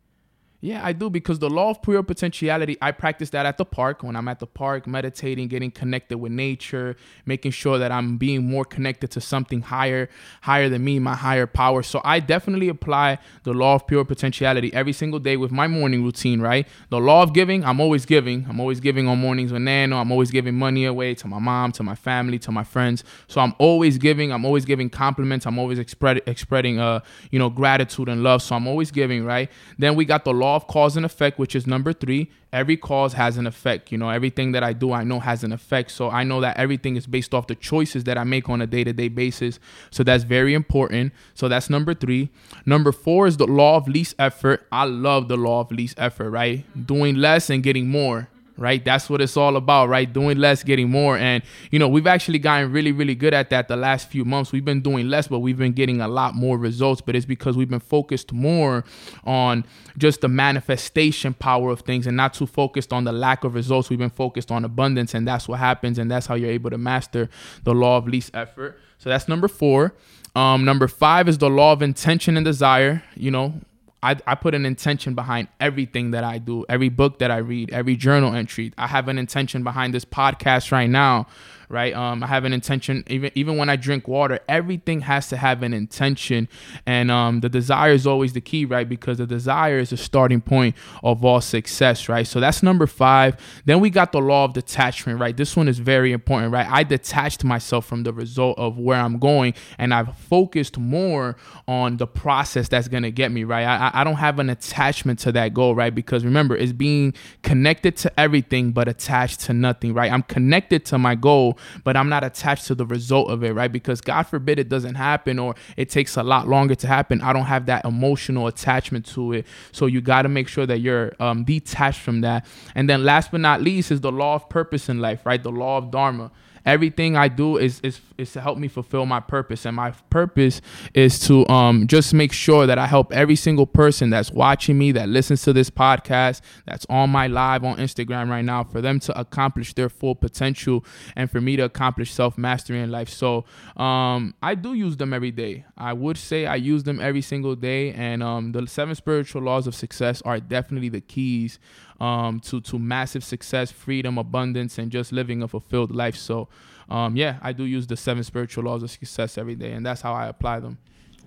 Yeah, 0.65 0.81
I 0.87 0.93
do 0.93 1.11
because 1.11 1.41
the 1.41 1.51
law 1.51 1.71
of 1.71 1.83
pure 1.83 2.05
potentiality, 2.05 2.79
I 2.81 2.93
practice 2.93 3.31
that 3.31 3.47
at 3.47 3.59
the 3.59 3.65
park 3.65 4.05
when 4.05 4.15
I'm 4.15 4.29
at 4.29 4.39
the 4.39 4.47
park, 4.47 4.87
meditating, 4.87 5.49
getting 5.49 5.73
connected 5.73 6.19
with 6.19 6.31
nature, 6.31 6.95
making 7.27 7.51
sure 7.51 7.79
that 7.79 7.91
I'm 7.91 8.17
being 8.17 8.49
more 8.49 8.65
connected 8.65 9.11
to 9.11 9.21
something 9.21 9.63
higher, 9.63 10.09
higher 10.43 10.69
than 10.69 10.85
me, 10.85 11.01
my 11.01 11.17
higher 11.17 11.49
power. 11.49 11.83
So 11.83 12.01
I 12.05 12.21
definitely 12.21 12.69
apply 12.69 13.19
the 13.43 13.53
law 13.53 13.75
of 13.75 13.89
pure 13.89 14.05
potentiality 14.05 14.73
every 14.73 14.93
single 14.93 15.19
day 15.19 15.37
with 15.37 15.51
my 15.51 15.67
morning 15.67 16.05
routine, 16.05 16.41
right? 16.41 16.69
The 16.91 17.01
law 17.01 17.25
of 17.25 17.35
giving, 17.35 17.65
I'm 17.65 17.81
always 17.81 18.07
giving. 18.07 18.47
I'm 18.49 18.61
always 18.61 18.79
giving 18.79 19.09
on 19.09 19.19
mornings 19.19 19.53
with 19.53 19.63
Neno. 19.63 19.97
I'm 20.01 20.13
always 20.13 20.31
giving 20.31 20.55
money 20.55 20.85
away 20.85 21.17
to 21.17 21.27
my 21.27 21.41
mom, 21.41 21.73
to 21.73 21.83
my 21.83 21.97
family, 21.97 22.39
to 22.39 22.53
my 22.53 22.63
friends. 22.63 23.03
So 23.27 23.41
I'm 23.41 23.57
always 23.59 23.99
giving. 23.99 24.31
I'm 24.31 24.45
always 24.45 24.65
giving 24.65 24.91
compliments. 24.91 25.45
I'm 25.45 25.59
always 25.59 25.81
expressing, 25.81 26.79
uh, 26.79 27.01
you 27.33 27.41
know, 27.41 27.51
gratitude 27.51 28.09
and 28.09 28.23
love. 28.23 28.43
So 28.43 28.55
I'm 28.55 28.69
always 28.69 28.93
giving, 28.93 29.25
right? 29.25 29.51
Then 29.77 29.97
we 29.97 30.05
got 30.05 30.25
the 30.25 30.33
law 30.33 30.52
law 30.53 30.57
of 30.57 30.67
cause 30.67 30.97
and 30.97 31.07
effect, 31.07 31.39
which 31.39 31.57
is 31.57 31.67
number 31.67 31.93
three. 31.95 32.31
Every 32.53 32.77
cause 32.77 33.15
has 33.15 33.39
an 33.39 33.47
effect. 33.47 33.91
You 33.91 33.97
know, 33.97 34.11
everything 34.11 34.53
that 34.53 34.63
I 34.63 34.75
do, 34.75 34.93
I 34.93 35.03
know 35.03 35.19
has 35.21 35.43
an 35.43 35.53
effect. 35.53 35.91
So 35.91 36.11
I 36.11 36.25
know 36.25 36.43
that 36.43 36.59
everything 36.59 36.97
is 36.97 37.07
based 37.07 37.33
off 37.33 37.47
the 37.47 37.55
choices 37.55 38.05
that 38.05 38.19
I 38.19 38.25
make 38.25 38.51
on 38.51 38.61
a 38.61 38.67
day 38.67 38.85
to 38.85 38.93
day 38.93 39.09
basis. 39.09 39.59
So 39.91 40.03
that's 40.05 40.25
very 40.25 40.53
important. 40.53 41.15
So 41.35 41.49
that's 41.49 41.71
number 41.71 41.95
three. 41.95 42.29
Number 42.67 42.93
four 42.93 43.27
is 43.27 43.39
the 43.39 43.47
law 43.47 43.77
of 43.77 43.89
least 43.89 44.15
effort. 44.19 44.67
I 44.71 44.85
love 44.85 45.29
the 45.29 45.39
law 45.39 45.61
of 45.61 45.73
least 45.73 45.95
effort, 45.99 46.31
right? 46.31 46.67
Doing 46.87 47.17
less 47.17 47.49
and 47.49 47.63
getting 47.63 47.89
more 47.89 48.29
right? 48.57 48.85
That's 48.85 49.09
what 49.09 49.21
it's 49.21 49.37
all 49.37 49.57
about, 49.57 49.89
right? 49.89 50.11
Doing 50.13 50.39
less, 50.39 50.63
getting 50.63 50.91
more. 50.91 51.17
And, 51.17 51.43
you 51.71 51.79
know, 51.79 51.89
we've 51.89 52.07
actually 52.07 52.39
gotten 52.39 52.73
really, 52.73 52.93
really 52.93 53.15
good 53.15 53.35
at 53.35 53.51
that 53.51 53.69
the 53.69 53.77
last 53.77 54.09
few 54.09 54.25
months. 54.25 54.53
We've 54.53 54.65
been 54.65 54.81
doing 54.81 55.09
less, 55.09 55.29
but 55.29 55.41
we've 55.41 55.59
been 55.59 55.73
getting 55.73 56.01
a 56.01 56.09
lot 56.09 56.35
more 56.35 56.59
results. 56.59 57.01
But 57.01 57.17
it's 57.17 57.27
because 57.27 57.57
we've 57.57 57.71
been 57.71 57.81
focused 57.81 58.33
more 58.33 58.85
on 59.25 59.65
just 59.99 60.21
the 60.21 60.29
manifestation 60.29 61.35
power 61.35 61.71
of 61.71 61.81
things 61.81 62.07
and 62.07 62.17
not 62.17 62.35
too 62.35 62.47
focused 62.47 62.93
on 62.93 63.05
the 63.05 63.13
lack 63.13 63.45
of 63.45 63.55
results. 63.55 63.91
We've 63.91 63.99
been 63.99 64.11
focused 64.11 64.51
on 64.51 64.65
abundance, 64.65 65.15
and 65.15 65.27
that's 65.27 65.49
what 65.49 65.59
happens. 65.59 65.99
And 65.99 66.11
that's 66.11 66.27
how 66.27 66.35
you're 66.35 66.51
able 66.51 66.71
to 66.71 66.79
master 66.79 67.29
the 67.65 67.75
law 67.75 67.97
of 67.97 68.07
least 68.07 68.31
effort. 68.35 68.79
So 68.99 69.09
that's 69.09 69.29
number 69.29 69.49
four. 69.49 69.95
Um, 70.35 70.65
number 70.65 70.89
five 70.89 71.29
is 71.29 71.39
the 71.39 71.51
law 71.51 71.73
of 71.73 71.83
intention 71.83 72.37
and 72.37 72.45
desire. 72.45 73.03
You 73.15 73.31
know, 73.31 73.55
I, 74.03 74.17
I 74.27 74.35
put 74.35 74.55
an 74.55 74.67
intention 74.67 75.15
behind 75.15 75.49
everything 75.61 76.11
that 76.11 76.25
I 76.25 76.39
do, 76.39 76.65
every 76.69 76.89
book 76.89 77.21
that 77.21 77.31
I 77.31 77.37
read, 77.37 77.71
every 77.71 77.97
journal 77.97 78.35
entry. 78.35 78.73
I 78.77 78.89
have 78.89 79.09
an 79.09 79.19
intention 79.19 79.63
behind 79.63 79.95
this 79.95 80.05
podcast 80.05 80.73
right 80.73 80.91
now 80.91 81.27
right? 81.69 81.95
Um, 81.95 82.23
I 82.23 82.27
have 82.27 82.45
an 82.45 82.53
intention. 82.53 83.05
Even 83.09 83.31
even 83.35 83.57
when 83.57 83.69
I 83.69 83.77
drink 83.77 84.09
water, 84.09 84.41
everything 84.49 85.03
has 85.03 85.29
to 85.29 85.37
have 85.37 85.63
an 85.63 85.75
intention, 85.75 86.49
and 86.87 87.11
um, 87.11 87.41
the 87.41 87.49
desire 87.49 87.93
is 87.93 88.07
always 88.07 88.33
the 88.33 88.41
key, 88.41 88.65
right? 88.65 88.89
Because 88.89 89.19
the 89.19 89.27
desire 89.27 89.79
is 89.79 89.91
the 89.91 89.97
starting 89.97 90.41
point 90.41 90.75
of 91.03 91.25
all 91.25 91.41
success, 91.41 92.09
right? 92.09 92.27
So 92.27 92.41
that's 92.41 92.63
number 92.63 92.87
five. 92.87 93.37
Then 93.65 93.81
we 93.81 93.91
got 93.91 94.13
the 94.13 94.21
law 94.21 94.45
of 94.45 94.53
detachment, 94.53 95.21
right? 95.21 95.37
This 95.37 95.57
one 95.57 95.69
is 95.69 95.79
very 95.79 96.13
important, 96.13 96.53
right? 96.53 96.67
I 96.69 96.83
detached 96.85 97.45
myself 97.45 97.87
from 97.87 98.03
the 98.03 98.13
result 98.13 98.59
of 98.59 98.79
where 98.79 98.99
I'm 98.99 99.19
going, 99.19 99.55
and 99.79 99.93
I've 99.95 100.17
focused 100.17 100.79
more 100.79 101.37
on 101.69 101.97
the 101.97 102.07
process 102.07 102.69
that's 102.69 102.89
gonna 102.89 103.11
get 103.11 103.33
me, 103.33 103.45
right? 103.45 103.65
I, 103.65 103.91
I 104.01 104.05
don't 104.05 104.17
have 104.17 104.39
an 104.39 104.51
attachment 104.51 105.19
to 105.21 105.33
that 105.33 105.55
goal, 105.55 105.75
right? 105.75 105.95
Because 105.95 106.25
remember, 106.25 106.57
it's 106.57 106.73
being 106.73 107.15
connected 107.43 107.97
to 107.99 108.21
everything 108.21 108.73
but 108.73 108.89
attached 108.89 109.41
to 109.41 109.53
nothing, 109.53 109.95
right? 109.95 110.13
I'm 110.13 110.23
connected 110.23 110.85
to 110.87 110.99
my 110.99 111.15
goal, 111.15 111.59
but 111.85 111.97
I'm 111.97 112.09
not 112.09 112.25
attached 112.25 112.67
to 112.67 112.75
the 112.75 112.87
result 112.87 113.31
of 113.31 113.43
it, 113.45 113.53
right? 113.53 113.71
Because 113.71 114.01
God 114.01 114.25
forbid 114.25 114.59
it 114.59 114.69
doesn't 114.69 114.95
happen 114.95 115.39
or 115.39 115.55
it 115.77 115.91
takes 115.91 116.17
a 116.17 116.23
lot 116.23 116.49
longer 116.49 116.75
to 116.77 116.87
happen. 116.87 117.21
I 117.21 117.33
don't 117.33 117.45
have 117.45 117.67
that 117.67 117.85
emotional 117.85 118.47
attachment 118.47 119.07
to 119.07 119.33
it. 119.33 119.47
So 119.73 119.87
you 119.87 120.01
got 120.01 120.23
to 120.23 120.29
make 120.29 120.49
sure 120.49 120.67
that 120.67 120.81
you're 120.81 121.13
um, 121.21 121.45
detached 121.45 122.01
from 122.01 122.21
that. 122.23 122.47
And 122.75 122.89
then 122.89 123.05
last 123.05 123.31
but 123.31 123.41
not 123.41 123.63
least 123.63 123.91
is 123.91 124.01
the 124.01 124.13
law 124.13 124.35
of 124.35 124.49
purpose 124.49 124.89
in 124.89 125.01
life, 125.01 125.25
right? 125.25 125.43
The 125.43 125.53
law 125.53 125.79
of 125.79 125.91
Dharma 125.91 126.31
everything 126.65 127.17
I 127.17 127.29
do 127.29 127.57
is 127.57 127.81
is 127.81 128.01
is 128.19 128.33
to 128.33 128.41
help 128.41 128.59
me 128.59 128.69
fulfill 128.69 129.07
my 129.07 129.21
purpose, 129.21 129.67
and 129.67 129.75
my 129.77 129.93
purpose 130.11 130.61
is 130.95 131.19
to 131.21 131.49
um 131.49 131.87
just 131.87 132.15
make 132.15 132.33
sure 132.33 132.67
that 132.67 132.79
I 132.79 132.87
help 132.87 133.13
every 133.13 133.37
single 133.37 133.67
person 133.67 134.11
that's 134.11 134.31
watching 134.31 134.79
me, 134.79 134.93
that 134.93 135.09
listens 135.09 135.43
to 135.43 135.53
this 135.53 135.71
podcast, 135.71 136.41
that's 136.67 136.87
on 136.89 137.11
my 137.11 137.27
live 137.27 137.65
on 137.65 137.77
Instagram 137.79 138.29
right 138.29 138.45
now, 138.45 138.65
for 138.65 138.81
them 138.81 139.01
to 139.01 139.19
accomplish 139.19 139.75
their 139.75 139.89
full 139.89 140.15
potential, 140.15 140.85
and 141.17 141.31
for 141.31 141.41
me 141.41 141.57
to 141.57 141.65
accomplish 141.65 142.13
self 142.13 142.39
mastery 142.39 142.81
in 142.81 142.91
life. 142.91 143.09
So 143.09 143.45
um 143.77 144.35
I 144.43 144.55
do 144.55 144.75
use 144.75 144.97
them 144.97 145.13
every 145.13 145.31
day. 145.31 145.65
I 145.77 145.93
would 145.93 146.17
say 146.17 146.47
I 146.47 146.57
use 146.57 146.85
them 146.85 147.01
every 147.01 147.23
single 147.23 147.57
day, 147.57 147.93
and 147.93 148.23
um 148.23 148.53
the 148.53 148.67
seven 148.67 148.95
spiritual 148.95 149.43
laws 149.43 149.67
of 149.67 149.75
success 149.75 150.23
are 150.23 150.39
definitely 150.41 150.89
the 150.89 151.01
keys 151.01 151.59
um, 152.03 152.41
to 152.41 152.61
to 152.61 152.79
massive 152.79 153.23
success, 153.23 153.71
freedom, 153.71 154.19
abundance, 154.19 154.77
and 154.79 154.91
just 154.91 155.13
living 155.13 155.43
a 155.43 155.49
fulfilled 155.49 155.95
life. 155.95 156.17
So, 156.17 156.49
um, 156.91 157.15
yeah, 157.17 157.39
I 157.41 157.53
do 157.53 157.65
use 157.65 157.87
the 157.87 157.97
seven 157.97 158.25
spiritual 158.25 158.65
laws 158.65 158.83
of 158.83 158.91
success 158.91 159.39
every 159.39 159.55
day, 159.55 159.73
and 159.73 159.87
that's 159.87 160.01
how 160.01 160.13
I 160.13 160.27
apply 160.27 160.59
them. 160.61 160.79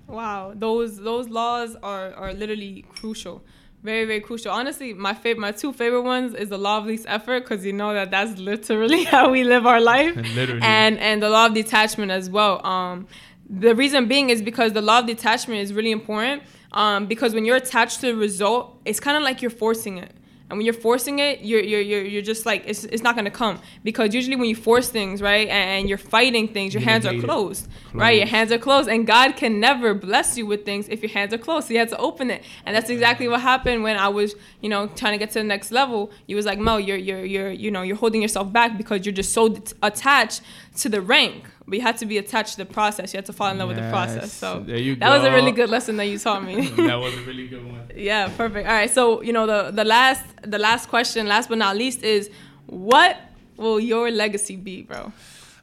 Wow, 0.08 0.54
those 0.54 0.98
those 0.98 1.30
laws 1.30 1.78
are 1.82 2.14
are 2.14 2.34
literally 2.34 2.84
crucial. 2.90 3.42
Very, 3.84 4.06
very 4.06 4.20
crucial. 4.20 4.52
Honestly, 4.52 4.94
my 4.94 5.14
favorite, 5.14 5.42
my 5.42 5.52
two 5.52 5.72
favorite 5.72 6.02
ones 6.02 6.34
is 6.34 6.50
the 6.50 6.58
law 6.58 6.80
of 6.80 6.86
least 6.86 7.06
effort 7.08 7.42
because 7.42 7.64
you 7.64 7.72
know 7.72 7.94
that 7.94 8.12
that's 8.12 8.38
literally 8.38 9.04
how 9.16 9.30
we 9.30 9.44
live 9.46 9.66
our 9.66 9.80
life, 9.80 10.18
and 10.18 10.64
and, 10.64 11.00
and 11.00 11.24
the 11.24 11.30
law 11.30 11.46
of 11.46 11.54
detachment 11.54 12.12
as 12.12 12.30
well. 12.30 12.66
Um, 12.66 13.08
the 13.50 13.76
reason 13.76 14.08
being 14.08 14.30
is 14.30 14.42
because 14.42 14.74
the 14.74 14.82
law 14.82 15.00
of 15.00 15.06
detachment 15.06 15.62
is 15.62 15.72
really 15.72 15.92
important. 15.92 16.44
Um, 16.74 17.06
because 17.06 17.34
when 17.34 17.46
you're 17.46 17.56
attached 17.56 18.02
to 18.02 18.08
the 18.08 18.16
result, 18.16 18.82
it's 18.84 19.00
kind 19.00 19.16
of 19.16 19.24
like 19.24 19.42
you're 19.42 19.50
forcing 19.50 19.98
it 19.98 20.12
And 20.48 20.60
when 20.60 20.66
you're 20.66 20.76
forcing 20.76 21.18
it, 21.20 21.42
you're 21.42 21.62
you're 21.62 21.82
you're, 21.82 22.04
you're 22.04 22.22
just 22.22 22.46
like 22.46 22.64
it's, 22.68 22.84
it's 22.84 23.02
not 23.02 23.16
gonna 23.16 23.32
come 23.32 23.60
because 23.84 24.14
usually 24.14 24.36
when 24.36 24.48
you 24.48 24.56
force 24.56 24.90
things, 24.90 25.20
right, 25.20 25.48
and 25.48 25.90
you're 25.90 25.98
fighting 25.98 26.48
things, 26.48 26.74
your 26.74 26.82
You 26.82 26.88
hands 26.88 27.06
are 27.08 27.16
it. 27.16 27.24
closed, 27.24 27.68
right? 27.94 28.18
Your 28.18 28.28
hands 28.28 28.52
are 28.52 28.60
closed, 28.60 28.88
and 28.88 29.08
God 29.08 29.38
can 29.38 29.60
never 29.60 29.96
bless 29.96 30.38
you 30.38 30.46
with 30.46 30.64
things 30.64 30.88
if 30.88 31.02
your 31.02 31.10
hands 31.10 31.34
are 31.34 31.40
closed. 31.40 31.68
So 31.68 31.74
you 31.74 31.80
have 31.80 31.90
to 31.90 31.98
open 31.98 32.30
it, 32.30 32.44
and 32.64 32.76
that's 32.76 32.92
exactly 32.92 33.28
what 33.28 33.42
happened 33.42 33.82
when 33.82 33.98
I 33.98 34.08
was, 34.10 34.36
you 34.62 34.70
know, 34.70 34.86
trying 34.86 35.14
to 35.14 35.18
get 35.18 35.32
to 35.32 35.40
the 35.40 35.44
next 35.46 35.72
level. 35.72 36.12
You 36.28 36.36
was 36.36 36.46
like, 36.46 36.60
Mo, 36.60 36.78
you're 36.78 36.98
you're 36.98 37.26
you're 37.26 37.52
you 37.52 37.72
know 37.72 37.82
you're 37.82 37.96
holding 37.96 38.22
yourself 38.22 38.54
back 38.54 38.78
because 38.78 39.04
you're 39.04 39.14
just 39.14 39.34
so 39.34 39.58
attached 39.82 40.42
to 40.78 40.90
the 40.90 41.02
rank. 41.02 41.46
But 41.68 41.78
you 41.78 41.82
had 41.82 41.98
to 41.98 42.06
be 42.06 42.18
attached 42.18 42.52
to 42.54 42.58
the 42.58 42.66
process. 42.66 43.14
You 43.14 43.18
had 43.18 43.26
to 43.26 43.34
fall 43.34 43.50
in 43.52 43.58
love 43.58 43.70
with 43.70 43.78
the 43.78 43.90
process. 43.90 44.32
So 44.32 44.60
there 44.60 44.78
you 44.78 44.96
that 44.98 45.10
was 45.10 45.24
a 45.24 45.32
really 45.32 45.52
good 45.52 45.70
lesson 45.70 45.98
that 45.98 46.06
you 46.06 46.20
taught 46.20 46.44
me. 46.44 46.68
that 46.88 47.00
was 47.00 47.14
a 47.16 47.22
really 47.22 47.48
good 47.48 47.66
one. 47.66 47.90
Yeah, 47.96 48.30
perfect. 48.36 48.68
All 48.68 48.74
right, 48.74 48.90
so 48.90 49.22
you 49.22 49.34
know 49.34 49.48
the 49.48 49.72
the 49.72 49.84
last 49.84 50.24
the 50.44 50.60
last 50.60 50.90
question, 50.90 51.28
last 51.28 51.50
but 51.50 51.58
not 51.58 51.76
least, 51.76 52.04
is 52.04 52.30
what 52.68 53.18
will 53.58 53.80
your 53.80 54.12
legacy 54.12 54.56
be, 54.56 54.84
bro? 54.84 55.12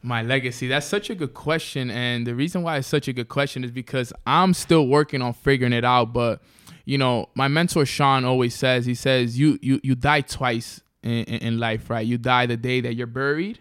My 0.02 0.22
legacy. 0.22 0.66
That's 0.66 0.86
such 0.86 1.10
a 1.10 1.14
good 1.14 1.34
question. 1.34 1.90
And 1.90 2.26
the 2.26 2.34
reason 2.34 2.62
why 2.62 2.78
it's 2.78 2.88
such 2.88 3.06
a 3.06 3.12
good 3.12 3.28
question 3.28 3.62
is 3.62 3.70
because 3.70 4.12
I'm 4.26 4.52
still 4.54 4.88
working 4.88 5.22
on 5.22 5.32
figuring 5.32 5.72
it 5.72 5.84
out. 5.84 6.12
But, 6.12 6.42
you 6.84 6.98
know, 6.98 7.28
my 7.36 7.46
mentor 7.46 7.86
Sean 7.86 8.24
always 8.24 8.54
says, 8.54 8.84
he 8.84 8.96
says, 8.96 9.38
you 9.38 9.58
you 9.62 9.78
you 9.84 9.94
die 9.94 10.22
twice 10.22 10.80
in, 11.02 11.24
in 11.24 11.58
life, 11.58 11.88
right? 11.88 12.04
You 12.04 12.18
die 12.18 12.46
the 12.46 12.56
day 12.56 12.80
that 12.80 12.94
you're 12.94 13.06
buried, 13.06 13.60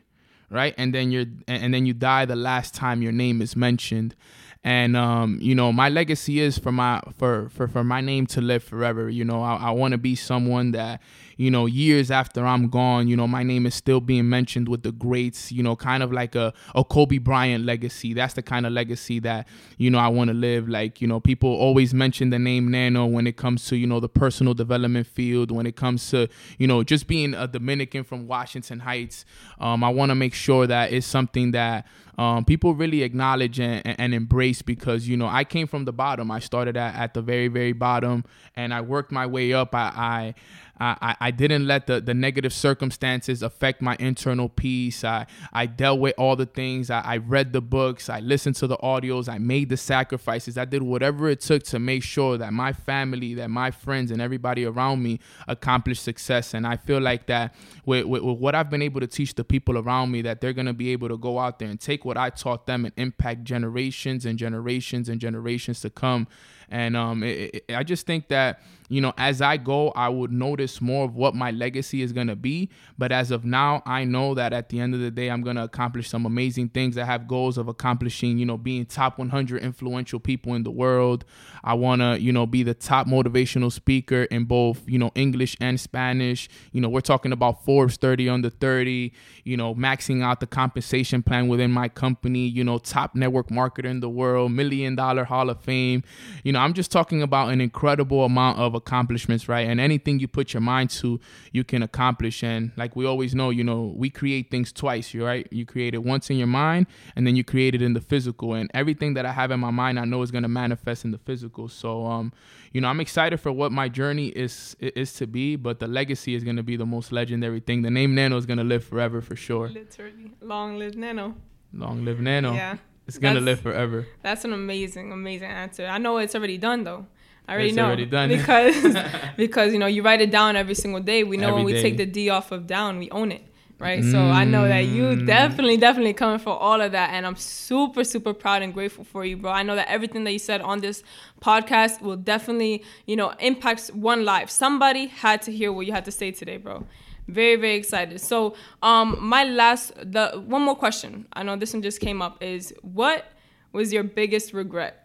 right? 0.51 0.75
And 0.77 0.93
then 0.93 1.11
you're 1.11 1.25
and 1.47 1.73
then 1.73 1.85
you 1.85 1.93
die 1.93 2.25
the 2.25 2.35
last 2.35 2.75
time 2.75 3.01
your 3.01 3.11
name 3.11 3.41
is 3.41 3.55
mentioned. 3.55 4.15
And 4.63 4.95
um, 4.95 5.39
you 5.41 5.55
know, 5.55 5.71
my 5.71 5.89
legacy 5.89 6.39
is 6.39 6.59
for 6.59 6.71
my 6.71 7.01
for 7.17 7.49
for, 7.49 7.67
for 7.67 7.83
my 7.83 8.01
name 8.01 8.27
to 8.27 8.41
live 8.41 8.63
forever. 8.63 9.09
You 9.09 9.25
know, 9.25 9.41
I, 9.41 9.55
I 9.55 9.71
want 9.71 9.93
to 9.93 9.97
be 9.97 10.15
someone 10.15 10.71
that, 10.73 11.01
you 11.37 11.51
know, 11.51 11.65
years 11.65 12.11
after 12.11 12.45
I'm 12.45 12.69
gone, 12.69 13.07
you 13.07 13.15
know, 13.15 13.27
my 13.27 13.43
name 13.43 13.65
is 13.65 13.75
still 13.75 13.99
being 13.99 14.29
mentioned 14.29 14.67
with 14.67 14.83
the 14.83 14.91
greats, 14.91 15.51
you 15.51 15.63
know, 15.63 15.75
kind 15.75 16.03
of 16.03 16.11
like 16.11 16.35
a, 16.35 16.53
a 16.75 16.83
Kobe 16.83 17.17
Bryant 17.17 17.65
legacy. 17.65 18.13
That's 18.13 18.33
the 18.33 18.41
kind 18.41 18.65
of 18.65 18.73
legacy 18.73 19.19
that, 19.19 19.47
you 19.77 19.89
know, 19.89 19.99
I 19.99 20.07
want 20.07 20.29
to 20.29 20.33
live. 20.33 20.67
Like, 20.69 21.01
you 21.01 21.07
know, 21.07 21.19
people 21.19 21.49
always 21.49 21.93
mention 21.93 22.29
the 22.29 22.39
name 22.39 22.69
Neno 22.69 23.09
when 23.09 23.27
it 23.27 23.37
comes 23.37 23.65
to, 23.67 23.75
you 23.75 23.87
know, 23.87 23.99
the 23.99 24.09
personal 24.09 24.53
development 24.53 25.07
field, 25.07 25.51
when 25.51 25.65
it 25.65 25.75
comes 25.75 26.09
to, 26.11 26.27
you 26.57 26.67
know, 26.67 26.83
just 26.83 27.07
being 27.07 27.33
a 27.33 27.47
Dominican 27.47 28.03
from 28.03 28.27
Washington 28.27 28.79
Heights. 28.79 29.25
Um, 29.59 29.83
I 29.83 29.89
want 29.89 30.09
to 30.09 30.15
make 30.15 30.33
sure 30.33 30.67
that 30.67 30.91
it's 30.91 31.07
something 31.07 31.51
that 31.51 31.85
um, 32.17 32.45
people 32.45 32.75
really 32.75 33.03
acknowledge 33.03 33.59
and, 33.59 33.81
and, 33.99 34.13
embrace 34.13 34.61
because 34.61 35.07
you 35.07 35.17
know 35.17 35.27
I 35.27 35.43
came 35.43 35.65
from 35.65 35.85
the 35.85 35.93
bottom. 35.93 36.29
I 36.29 36.39
started 36.39 36.77
at, 36.77 36.93
at 36.95 37.13
the 37.13 37.21
very 37.21 37.47
very 37.47 37.71
bottom 37.71 38.25
and 38.55 38.73
I 38.73 38.81
worked 38.81 39.11
my 39.11 39.25
way 39.25 39.53
up. 39.53 39.73
I 39.73 39.91
I 39.95 40.35
I, 40.81 41.15
I 41.19 41.31
didn't 41.31 41.67
let 41.67 41.85
the, 41.85 42.01
the 42.01 42.13
negative 42.15 42.51
circumstances 42.51 43.43
affect 43.43 43.81
my 43.81 43.95
internal 43.99 44.49
peace. 44.49 45.03
I, 45.03 45.27
I 45.53 45.67
dealt 45.67 45.99
with 45.99 46.15
all 46.17 46.35
the 46.35 46.47
things. 46.47 46.89
I, 46.89 47.01
I 47.01 47.17
read 47.17 47.53
the 47.53 47.61
books. 47.61 48.09
I 48.09 48.19
listened 48.19 48.55
to 48.57 48.67
the 48.67 48.77
audios. 48.77 49.29
I 49.29 49.37
made 49.37 49.69
the 49.69 49.77
sacrifices. 49.77 50.57
I 50.57 50.65
did 50.65 50.81
whatever 50.81 51.29
it 51.29 51.41
took 51.41 51.61
to 51.63 51.77
make 51.77 52.01
sure 52.01 52.37
that 52.37 52.51
my 52.51 52.73
family, 52.73 53.35
that 53.35 53.49
my 53.49 53.69
friends, 53.69 54.09
and 54.09 54.21
everybody 54.21 54.65
around 54.65 55.03
me 55.03 55.19
accomplished 55.47 56.01
success. 56.01 56.55
And 56.55 56.65
I 56.65 56.77
feel 56.77 56.99
like 56.99 57.27
that 57.27 57.53
with, 57.85 58.05
with, 58.05 58.23
with 58.23 58.39
what 58.39 58.55
I've 58.55 58.71
been 58.71 58.81
able 58.81 59.01
to 59.01 59.07
teach 59.07 59.35
the 59.35 59.43
people 59.43 59.77
around 59.77 60.11
me, 60.11 60.23
that 60.23 60.41
they're 60.41 60.53
going 60.53 60.65
to 60.65 60.73
be 60.73 60.89
able 60.89 61.09
to 61.09 61.17
go 61.17 61.37
out 61.37 61.59
there 61.59 61.69
and 61.69 61.79
take 61.79 62.05
what 62.05 62.17
I 62.17 62.31
taught 62.31 62.65
them 62.65 62.85
and 62.85 62.93
impact 62.97 63.43
generations 63.43 64.25
and 64.25 64.39
generations 64.39 65.09
and 65.09 65.21
generations 65.21 65.81
to 65.81 65.91
come. 65.91 66.27
And 66.71 66.97
um, 66.97 67.21
it, 67.21 67.63
it, 67.67 67.75
I 67.75 67.83
just 67.83 68.07
think 68.07 68.29
that 68.29 68.61
you 68.91 68.99
know, 68.99 69.13
as 69.17 69.41
I 69.41 69.55
go, 69.55 69.91
I 69.91 70.09
would 70.09 70.33
notice 70.33 70.81
more 70.81 71.05
of 71.05 71.15
what 71.15 71.33
my 71.33 71.51
legacy 71.51 72.01
is 72.01 72.11
gonna 72.11 72.35
be. 72.35 72.69
But 72.97 73.13
as 73.13 73.31
of 73.31 73.45
now, 73.45 73.81
I 73.85 74.03
know 74.03 74.33
that 74.33 74.51
at 74.51 74.67
the 74.67 74.81
end 74.81 74.93
of 74.93 74.99
the 74.99 75.09
day, 75.09 75.29
I'm 75.29 75.43
gonna 75.43 75.63
accomplish 75.63 76.09
some 76.09 76.25
amazing 76.25 76.69
things. 76.69 76.97
I 76.97 77.05
have 77.05 77.25
goals 77.25 77.57
of 77.57 77.69
accomplishing, 77.69 78.37
you 78.37 78.45
know, 78.45 78.57
being 78.57 78.85
top 78.85 79.17
100 79.17 79.63
influential 79.63 80.19
people 80.19 80.55
in 80.55 80.63
the 80.63 80.71
world. 80.71 81.23
I 81.63 81.73
wanna, 81.75 82.17
you 82.17 82.33
know, 82.33 82.45
be 82.45 82.63
the 82.63 82.73
top 82.73 83.07
motivational 83.07 83.71
speaker 83.71 84.23
in 84.23 84.43
both, 84.43 84.81
you 84.85 84.99
know, 84.99 85.11
English 85.15 85.55
and 85.61 85.79
Spanish. 85.79 86.49
You 86.73 86.81
know, 86.81 86.89
we're 86.89 86.99
talking 86.99 87.31
about 87.31 87.63
Forbes 87.63 87.95
30 87.95 88.27
under 88.27 88.49
30. 88.49 89.13
You 89.45 89.55
know, 89.55 89.73
maxing 89.73 90.21
out 90.21 90.41
the 90.41 90.47
compensation 90.47 91.23
plan 91.23 91.47
within 91.47 91.71
my 91.71 91.87
company. 91.87 92.45
You 92.45 92.65
know, 92.65 92.77
top 92.77 93.15
network 93.15 93.47
marketer 93.47 93.85
in 93.85 94.01
the 94.01 94.09
world, 94.09 94.51
million 94.51 94.95
dollar 94.95 95.23
Hall 95.23 95.49
of 95.49 95.61
Fame. 95.61 96.03
You 96.43 96.51
know, 96.51 96.59
I'm 96.61 96.73
just 96.73 96.91
talking 96.91 97.21
about 97.21 97.49
an 97.49 97.59
incredible 97.59 98.23
amount 98.23 98.59
of 98.59 98.75
accomplishments, 98.75 99.49
right? 99.49 99.67
And 99.67 99.79
anything 99.79 100.19
you 100.19 100.27
put 100.27 100.53
your 100.53 100.61
mind 100.61 100.91
to, 100.91 101.19
you 101.51 101.63
can 101.63 101.81
accomplish. 101.81 102.43
And 102.43 102.71
like 102.77 102.95
we 102.95 103.05
always 103.05 103.33
know, 103.33 103.49
you 103.49 103.63
know, 103.63 103.93
we 103.95 104.09
create 104.09 104.51
things 104.51 104.71
twice, 104.71 105.13
you're 105.13 105.25
right? 105.25 105.47
You 105.51 105.65
create 105.65 105.93
it 105.93 106.03
once 106.03 106.29
in 106.29 106.37
your 106.37 106.47
mind, 106.47 106.85
and 107.15 107.25
then 107.25 107.35
you 107.35 107.43
create 107.43 107.73
it 107.73 107.81
in 107.81 107.93
the 107.93 108.01
physical. 108.01 108.53
And 108.53 108.69
everything 108.73 109.15
that 109.15 109.25
I 109.25 109.31
have 109.31 109.49
in 109.51 109.59
my 109.59 109.71
mind, 109.71 109.99
I 109.99 110.05
know 110.05 110.21
is 110.21 110.31
going 110.31 110.43
to 110.43 110.49
manifest 110.49 111.03
in 111.03 111.11
the 111.11 111.17
physical. 111.17 111.67
So, 111.67 112.05
um, 112.05 112.31
you 112.71 112.79
know, 112.81 112.87
I'm 112.87 112.99
excited 112.99 113.39
for 113.39 113.51
what 113.51 113.71
my 113.71 113.89
journey 113.89 114.27
is 114.27 114.75
is 114.79 115.13
to 115.13 115.27
be, 115.27 115.55
but 115.55 115.79
the 115.79 115.87
legacy 115.87 116.35
is 116.35 116.43
going 116.43 116.57
to 116.57 116.63
be 116.63 116.77
the 116.77 116.85
most 116.85 117.11
legendary 117.11 117.59
thing. 117.59 117.81
The 117.81 117.91
name 117.91 118.15
Neno 118.15 118.37
is 118.37 118.45
going 118.45 118.59
to 118.59 118.63
live 118.63 118.83
forever 118.83 119.21
for 119.21 119.35
sure. 119.35 119.67
Literally, 119.69 120.31
long 120.41 120.77
live 120.77 120.93
Neno. 120.93 121.35
Long 121.73 122.05
live 122.05 122.17
Neno. 122.17 122.53
Yeah, 122.53 122.77
It's 123.15 123.19
to 123.19 123.21
That's- 123.21 123.43
live 123.43 123.59
forever. 123.61 124.07
that's 124.21 124.43
an 124.45 124.53
amazing, 124.53 125.11
amazing 125.11 125.49
answer. 125.49 125.85
I 125.85 125.97
know 125.97 126.17
it's 126.17 126.35
already 126.35 126.57
done 126.57 126.83
though. 126.83 127.05
I 127.47 127.53
already 127.53 127.69
It's 127.69 127.75
know 127.77 127.85
already 127.85 128.05
done. 128.05 128.29
because 128.29 128.75
because 129.37 129.73
you 129.73 129.79
know 129.79 129.87
you 129.95 130.01
write 130.03 130.21
it 130.21 130.31
down 130.31 130.55
every 130.55 130.75
single 130.75 131.01
day. 131.01 131.23
We 131.23 131.37
know 131.37 131.49
Every 131.49 131.55
when 131.57 131.65
we 131.65 131.73
day. 131.73 131.81
take 131.81 131.97
the 131.97 132.05
D 132.05 132.29
off 132.29 132.51
of 132.51 132.67
down, 132.67 132.99
we 132.99 133.09
own 133.11 133.31
it. 133.31 133.43
Right, 133.79 134.03
so 134.03 134.19
I 134.19 134.43
know 134.45 134.67
that 134.67 134.85
you 134.85 135.03
Mm. 135.05 135.25
definitely, 135.25 135.75
definitely 135.75 136.13
coming 136.13 136.37
for 136.37 136.51
all 136.51 136.79
of 136.81 136.91
that, 136.91 137.09
and 137.15 137.25
I'm 137.25 137.35
super, 137.35 138.03
super 138.03 138.31
proud 138.31 138.61
and 138.61 138.71
grateful 138.75 139.03
for 139.03 139.25
you, 139.25 139.37
bro. 139.37 139.49
I 139.51 139.63
know 139.63 139.75
that 139.75 139.87
everything 139.89 140.23
that 140.25 140.31
you 140.33 140.37
said 140.37 140.61
on 140.61 140.81
this 140.81 141.01
podcast 141.41 141.99
will 141.99 142.15
definitely, 142.15 142.83
you 143.07 143.15
know, 143.15 143.29
impact 143.39 143.87
one 143.95 144.23
life. 144.23 144.51
Somebody 144.51 145.07
had 145.07 145.41
to 145.47 145.51
hear 145.51 145.71
what 145.71 145.87
you 145.87 145.93
had 145.93 146.05
to 146.05 146.11
say 146.11 146.29
today, 146.29 146.57
bro. 146.57 146.85
Very, 147.27 147.55
very 147.55 147.75
excited. 147.75 148.19
So, 148.19 148.55
um, 148.81 149.17
my 149.21 149.43
last, 149.43 149.93
the 149.95 150.43
one 150.45 150.63
more 150.63 150.75
question. 150.75 151.27
I 151.33 151.43
know 151.43 151.55
this 151.55 151.73
one 151.73 151.81
just 151.81 151.99
came 151.99 152.21
up. 152.21 152.41
Is 152.43 152.73
what 152.81 153.25
was 153.71 153.93
your 153.93 154.03
biggest 154.03 154.53
regret? 154.53 155.01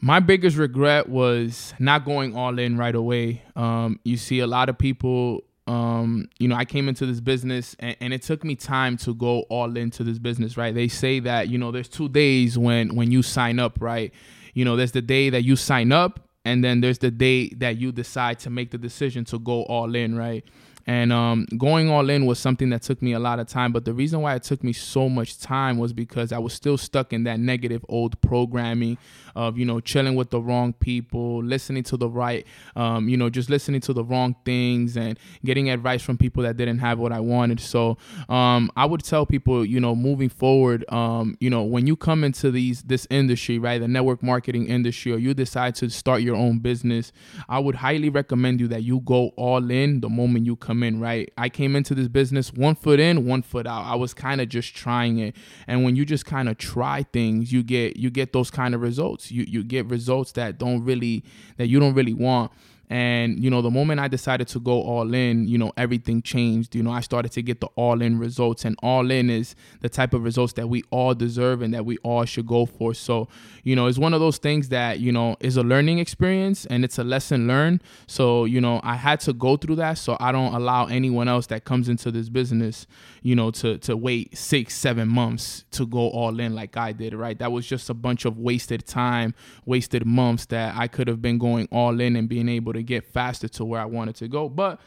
my 0.00 0.20
biggest 0.20 0.56
regret 0.56 1.08
was 1.08 1.74
not 1.78 2.04
going 2.04 2.34
all 2.34 2.58
in 2.58 2.76
right 2.76 2.94
away. 2.94 3.42
Um, 3.54 4.00
you 4.04 4.16
see, 4.16 4.40
a 4.40 4.46
lot 4.46 4.68
of 4.68 4.78
people, 4.78 5.44
um, 5.66 6.28
you 6.38 6.48
know, 6.48 6.56
I 6.56 6.64
came 6.64 6.88
into 6.88 7.04
this 7.04 7.20
business 7.20 7.76
and, 7.78 7.96
and 8.00 8.14
it 8.14 8.22
took 8.22 8.42
me 8.42 8.54
time 8.56 8.96
to 8.98 9.14
go 9.14 9.42
all 9.50 9.76
into 9.76 10.02
this 10.02 10.18
business, 10.18 10.56
right? 10.56 10.74
They 10.74 10.88
say 10.88 11.20
that, 11.20 11.48
you 11.48 11.58
know, 11.58 11.70
there's 11.70 11.88
two 11.88 12.08
days 12.08 12.56
when 12.56 12.96
when 12.96 13.12
you 13.12 13.22
sign 13.22 13.58
up, 13.58 13.78
right? 13.80 14.12
You 14.54 14.64
know, 14.64 14.74
there's 14.74 14.92
the 14.92 15.02
day 15.02 15.30
that 15.30 15.44
you 15.44 15.54
sign 15.54 15.92
up, 15.92 16.29
and 16.44 16.64
then 16.64 16.80
there's 16.80 16.98
the 16.98 17.10
day 17.10 17.50
that 17.58 17.76
you 17.76 17.92
decide 17.92 18.38
to 18.40 18.50
make 18.50 18.70
the 18.70 18.78
decision 18.78 19.24
to 19.26 19.38
go 19.38 19.62
all 19.64 19.94
in, 19.94 20.16
right? 20.16 20.44
And 20.86 21.12
um, 21.12 21.46
going 21.58 21.90
all 21.90 22.08
in 22.08 22.26
was 22.26 22.38
something 22.38 22.70
that 22.70 22.82
took 22.82 23.02
me 23.02 23.12
a 23.12 23.18
lot 23.18 23.38
of 23.38 23.46
time. 23.46 23.72
But 23.72 23.84
the 23.84 23.92
reason 23.92 24.22
why 24.22 24.34
it 24.34 24.42
took 24.42 24.64
me 24.64 24.72
so 24.72 25.08
much 25.08 25.38
time 25.38 25.78
was 25.78 25.92
because 25.92 26.32
I 26.32 26.38
was 26.38 26.54
still 26.54 26.78
stuck 26.78 27.12
in 27.12 27.24
that 27.24 27.38
negative 27.38 27.84
old 27.88 28.20
programming 28.22 28.96
of, 29.34 29.58
you 29.58 29.64
know, 29.64 29.80
chilling 29.80 30.14
with 30.14 30.30
the 30.30 30.40
wrong 30.40 30.72
people, 30.72 31.42
listening 31.42 31.82
to 31.84 31.96
the 31.96 32.08
right, 32.08 32.46
um, 32.76 33.08
you 33.08 33.16
know, 33.16 33.30
just 33.30 33.50
listening 33.50 33.80
to 33.82 33.92
the 33.92 34.04
wrong 34.04 34.36
things 34.44 34.96
and 34.96 35.18
getting 35.44 35.70
advice 35.70 36.02
from 36.02 36.16
people 36.16 36.42
that 36.42 36.56
didn't 36.56 36.78
have 36.78 36.98
what 36.98 37.12
I 37.12 37.20
wanted. 37.20 37.60
So 37.60 37.98
um, 38.28 38.70
I 38.76 38.84
would 38.84 39.02
tell 39.02 39.26
people, 39.26 39.64
you 39.64 39.80
know, 39.80 39.94
moving 39.94 40.28
forward, 40.28 40.84
um, 40.92 41.36
you 41.40 41.50
know, 41.50 41.62
when 41.62 41.86
you 41.86 41.96
come 41.96 42.24
into 42.24 42.50
these 42.50 42.82
this 42.82 43.06
industry, 43.10 43.58
right, 43.58 43.80
the 43.80 43.88
network 43.88 44.22
marketing 44.22 44.66
industry, 44.66 45.12
or 45.12 45.18
you 45.18 45.34
decide 45.34 45.74
to 45.76 45.90
start 45.90 46.22
your 46.22 46.36
own 46.36 46.58
business, 46.58 47.12
I 47.48 47.58
would 47.58 47.76
highly 47.76 48.08
recommend 48.08 48.60
you 48.60 48.68
that 48.68 48.82
you 48.82 49.00
go 49.00 49.28
all 49.36 49.70
in 49.70 50.00
the 50.00 50.08
moment 50.08 50.46
you 50.46 50.56
come 50.56 50.82
in, 50.82 51.00
right? 51.00 51.30
I 51.36 51.48
came 51.48 51.76
into 51.76 51.94
this 51.94 52.08
business 52.08 52.52
one 52.52 52.74
foot 52.74 53.00
in, 53.00 53.26
one 53.26 53.42
foot 53.42 53.66
out. 53.66 53.84
I 53.84 53.94
was 53.94 54.14
kind 54.14 54.40
of 54.40 54.48
just 54.48 54.74
trying 54.74 55.18
it. 55.18 55.36
And 55.66 55.84
when 55.84 55.96
you 55.96 56.04
just 56.04 56.26
kind 56.26 56.48
of 56.48 56.58
try 56.58 57.04
things, 57.12 57.52
you 57.52 57.62
get 57.62 57.96
you 57.96 58.10
get 58.10 58.32
those 58.32 58.50
kind 58.50 58.74
of 58.74 58.80
results. 58.80 59.19
You 59.28 59.44
you 59.48 59.64
get 59.64 59.86
results 59.86 60.30
that 60.32 60.58
don't 60.58 60.84
really 60.84 61.24
that 61.56 61.66
you 61.66 61.80
don't 61.80 61.94
really 61.94 62.14
want. 62.14 62.52
And 62.90 63.38
you 63.42 63.50
know, 63.50 63.62
the 63.62 63.70
moment 63.70 64.00
I 64.00 64.08
decided 64.08 64.48
to 64.48 64.58
go 64.58 64.82
all 64.82 65.14
in, 65.14 65.46
you 65.46 65.56
know, 65.56 65.72
everything 65.76 66.22
changed. 66.22 66.74
You 66.74 66.82
know, 66.82 66.90
I 66.90 67.00
started 67.00 67.30
to 67.32 67.42
get 67.42 67.60
the 67.60 67.68
all 67.76 68.02
in 68.02 68.18
results, 68.18 68.64
and 68.64 68.76
all 68.82 69.12
in 69.12 69.30
is 69.30 69.54
the 69.80 69.88
type 69.88 70.12
of 70.12 70.24
results 70.24 70.54
that 70.54 70.68
we 70.68 70.82
all 70.90 71.14
deserve 71.14 71.62
and 71.62 71.72
that 71.72 71.86
we 71.86 71.98
all 71.98 72.24
should 72.24 72.48
go 72.48 72.66
for. 72.66 72.92
So, 72.92 73.28
you 73.62 73.76
know, 73.76 73.86
it's 73.86 73.96
one 73.96 74.12
of 74.12 74.18
those 74.18 74.38
things 74.38 74.70
that 74.70 74.98
you 74.98 75.12
know 75.12 75.36
is 75.38 75.56
a 75.56 75.62
learning 75.62 76.00
experience 76.00 76.66
and 76.66 76.84
it's 76.84 76.98
a 76.98 77.04
lesson 77.04 77.46
learned. 77.46 77.84
So, 78.08 78.44
you 78.44 78.60
know, 78.60 78.80
I 78.82 78.96
had 78.96 79.20
to 79.20 79.32
go 79.32 79.56
through 79.56 79.76
that, 79.76 79.96
so 79.96 80.16
I 80.18 80.32
don't 80.32 80.52
allow 80.52 80.86
anyone 80.86 81.28
else 81.28 81.46
that 81.46 81.64
comes 81.64 81.88
into 81.88 82.10
this 82.10 82.28
business, 82.28 82.88
you 83.22 83.36
know, 83.36 83.52
to 83.52 83.78
to 83.78 83.96
wait 83.96 84.36
six, 84.36 84.74
seven 84.74 85.06
months 85.06 85.64
to 85.70 85.86
go 85.86 86.08
all 86.08 86.40
in 86.40 86.56
like 86.56 86.76
I 86.76 86.90
did. 86.90 87.14
Right? 87.14 87.38
That 87.38 87.52
was 87.52 87.68
just 87.68 87.88
a 87.88 87.94
bunch 87.94 88.24
of 88.24 88.36
wasted 88.36 88.84
time, 88.84 89.32
wasted 89.64 90.04
months 90.04 90.46
that 90.46 90.74
I 90.76 90.88
could 90.88 91.06
have 91.06 91.22
been 91.22 91.38
going 91.38 91.68
all 91.70 92.00
in 92.00 92.16
and 92.16 92.28
being 92.28 92.48
able 92.48 92.72
to 92.72 92.79
to 92.80 92.86
get 92.86 93.04
faster 93.04 93.48
to 93.48 93.64
where 93.64 93.80
I 93.80 93.84
wanted 93.84 94.16
to 94.16 94.28
go. 94.28 94.48
But 94.48 94.80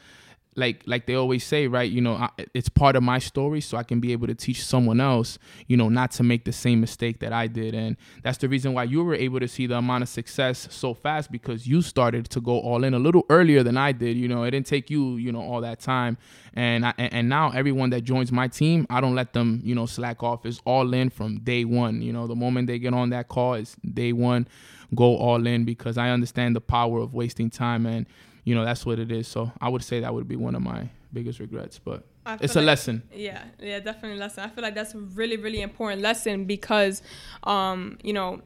like 0.56 0.84
like 0.86 1.06
they 1.06 1.16
always 1.16 1.44
say 1.44 1.68
right 1.68 1.92
you 1.92 2.02
know 2.02 2.14
I, 2.14 2.30
it's 2.54 2.70
part 2.70 2.96
of 2.96 3.04
my 3.04 3.20
story 3.20 3.62
so 3.62 3.78
i 3.78 3.84
can 3.84 4.00
be 4.00 4.12
able 4.12 4.28
to 4.28 4.36
teach 4.36 4.64
someone 4.64 5.00
else 5.00 5.38
you 5.68 5.78
know 5.78 5.90
not 5.90 6.12
to 6.12 6.24
make 6.24 6.46
the 6.46 6.52
same 6.52 6.80
mistake 6.80 7.20
that 7.20 7.34
i 7.34 7.48
did. 7.48 7.74
And 7.74 7.98
that's 8.24 8.38
the 8.38 8.50
reason 8.50 8.74
why 8.74 8.84
you 8.84 9.04
were 9.04 9.16
able 9.16 9.40
to 9.40 9.48
see 9.48 9.68
the 9.68 9.78
amount 9.78 10.04
of 10.04 10.10
success 10.10 10.68
so 10.72 10.94
fast 10.94 11.32
because 11.32 11.68
you 11.68 11.82
started 11.82 12.30
to 12.30 12.42
go 12.42 12.60
all 12.60 12.84
in 12.84 12.94
a 12.94 13.00
little 13.00 13.26
earlier 13.30 13.64
than 13.64 13.78
i 13.78 13.92
did 13.92 14.18
you 14.18 14.28
know 14.28 14.44
it 14.44 14.52
didn't 14.52 14.68
take 14.68 14.90
you 14.90 15.18
you 15.18 15.32
know 15.32 15.42
all 15.42 15.62
that 15.62 15.80
time. 15.80 16.18
And 16.56 16.86
I, 16.86 16.94
and 16.98 17.30
now 17.30 17.50
everyone 17.50 17.90
that 17.92 18.02
joins 18.02 18.32
my 18.32 18.48
team 18.48 18.86
i 18.90 19.02
don't 19.02 19.16
let 19.16 19.34
them 19.34 19.62
you 19.64 19.76
know 19.76 19.86
slack 19.86 20.22
off. 20.24 20.46
It's 20.46 20.62
all 20.66 20.94
in 20.94 21.10
from 21.10 21.40
day 21.40 21.66
one 21.66 22.02
you 22.02 22.14
know 22.14 22.28
the 22.28 22.36
moment 22.36 22.68
they 22.68 22.80
get 22.80 22.94
on 22.94 23.10
that 23.10 23.28
call 23.28 23.56
is 23.56 23.76
day 23.94 24.14
one 24.14 24.48
go 24.96 25.18
all 25.18 25.46
in 25.48 25.66
because 25.66 25.98
i 25.98 26.10
understand 26.10 26.56
the 26.56 26.62
power 26.62 27.00
of 27.00 27.14
wasting 27.14 27.50
time 27.50 27.86
and 27.86 28.06
you 28.44 28.56
know 28.56 28.66
that's 28.66 28.86
what 28.86 29.00
it 29.00 29.12
is. 29.12 29.28
So 29.28 29.52
I 29.62 29.70
would 29.70 29.84
say 29.84 30.00
that 30.02 30.14
would 30.14 30.28
be 30.28 30.36
one 30.36 30.56
of 30.56 30.62
my 30.62 30.90
biggest 31.12 31.40
regrets, 31.40 31.80
but 31.80 32.04
it's 32.42 32.56
a 32.56 32.60
like, 32.60 32.68
lesson. 32.68 33.04
Yeah, 33.14 33.44
yeah, 33.60 33.80
definitely 33.80 34.18
a 34.18 34.22
lesson. 34.22 34.44
I 34.44 34.50
feel 34.50 34.64
like 34.64 34.76
that's 34.76 34.94
a 34.94 35.00
really, 35.00 35.38
really 35.38 35.62
important 35.62 36.02
lesson 36.02 36.46
because, 36.46 37.02
um, 37.44 37.98
you 38.04 38.14
know, 38.14 38.42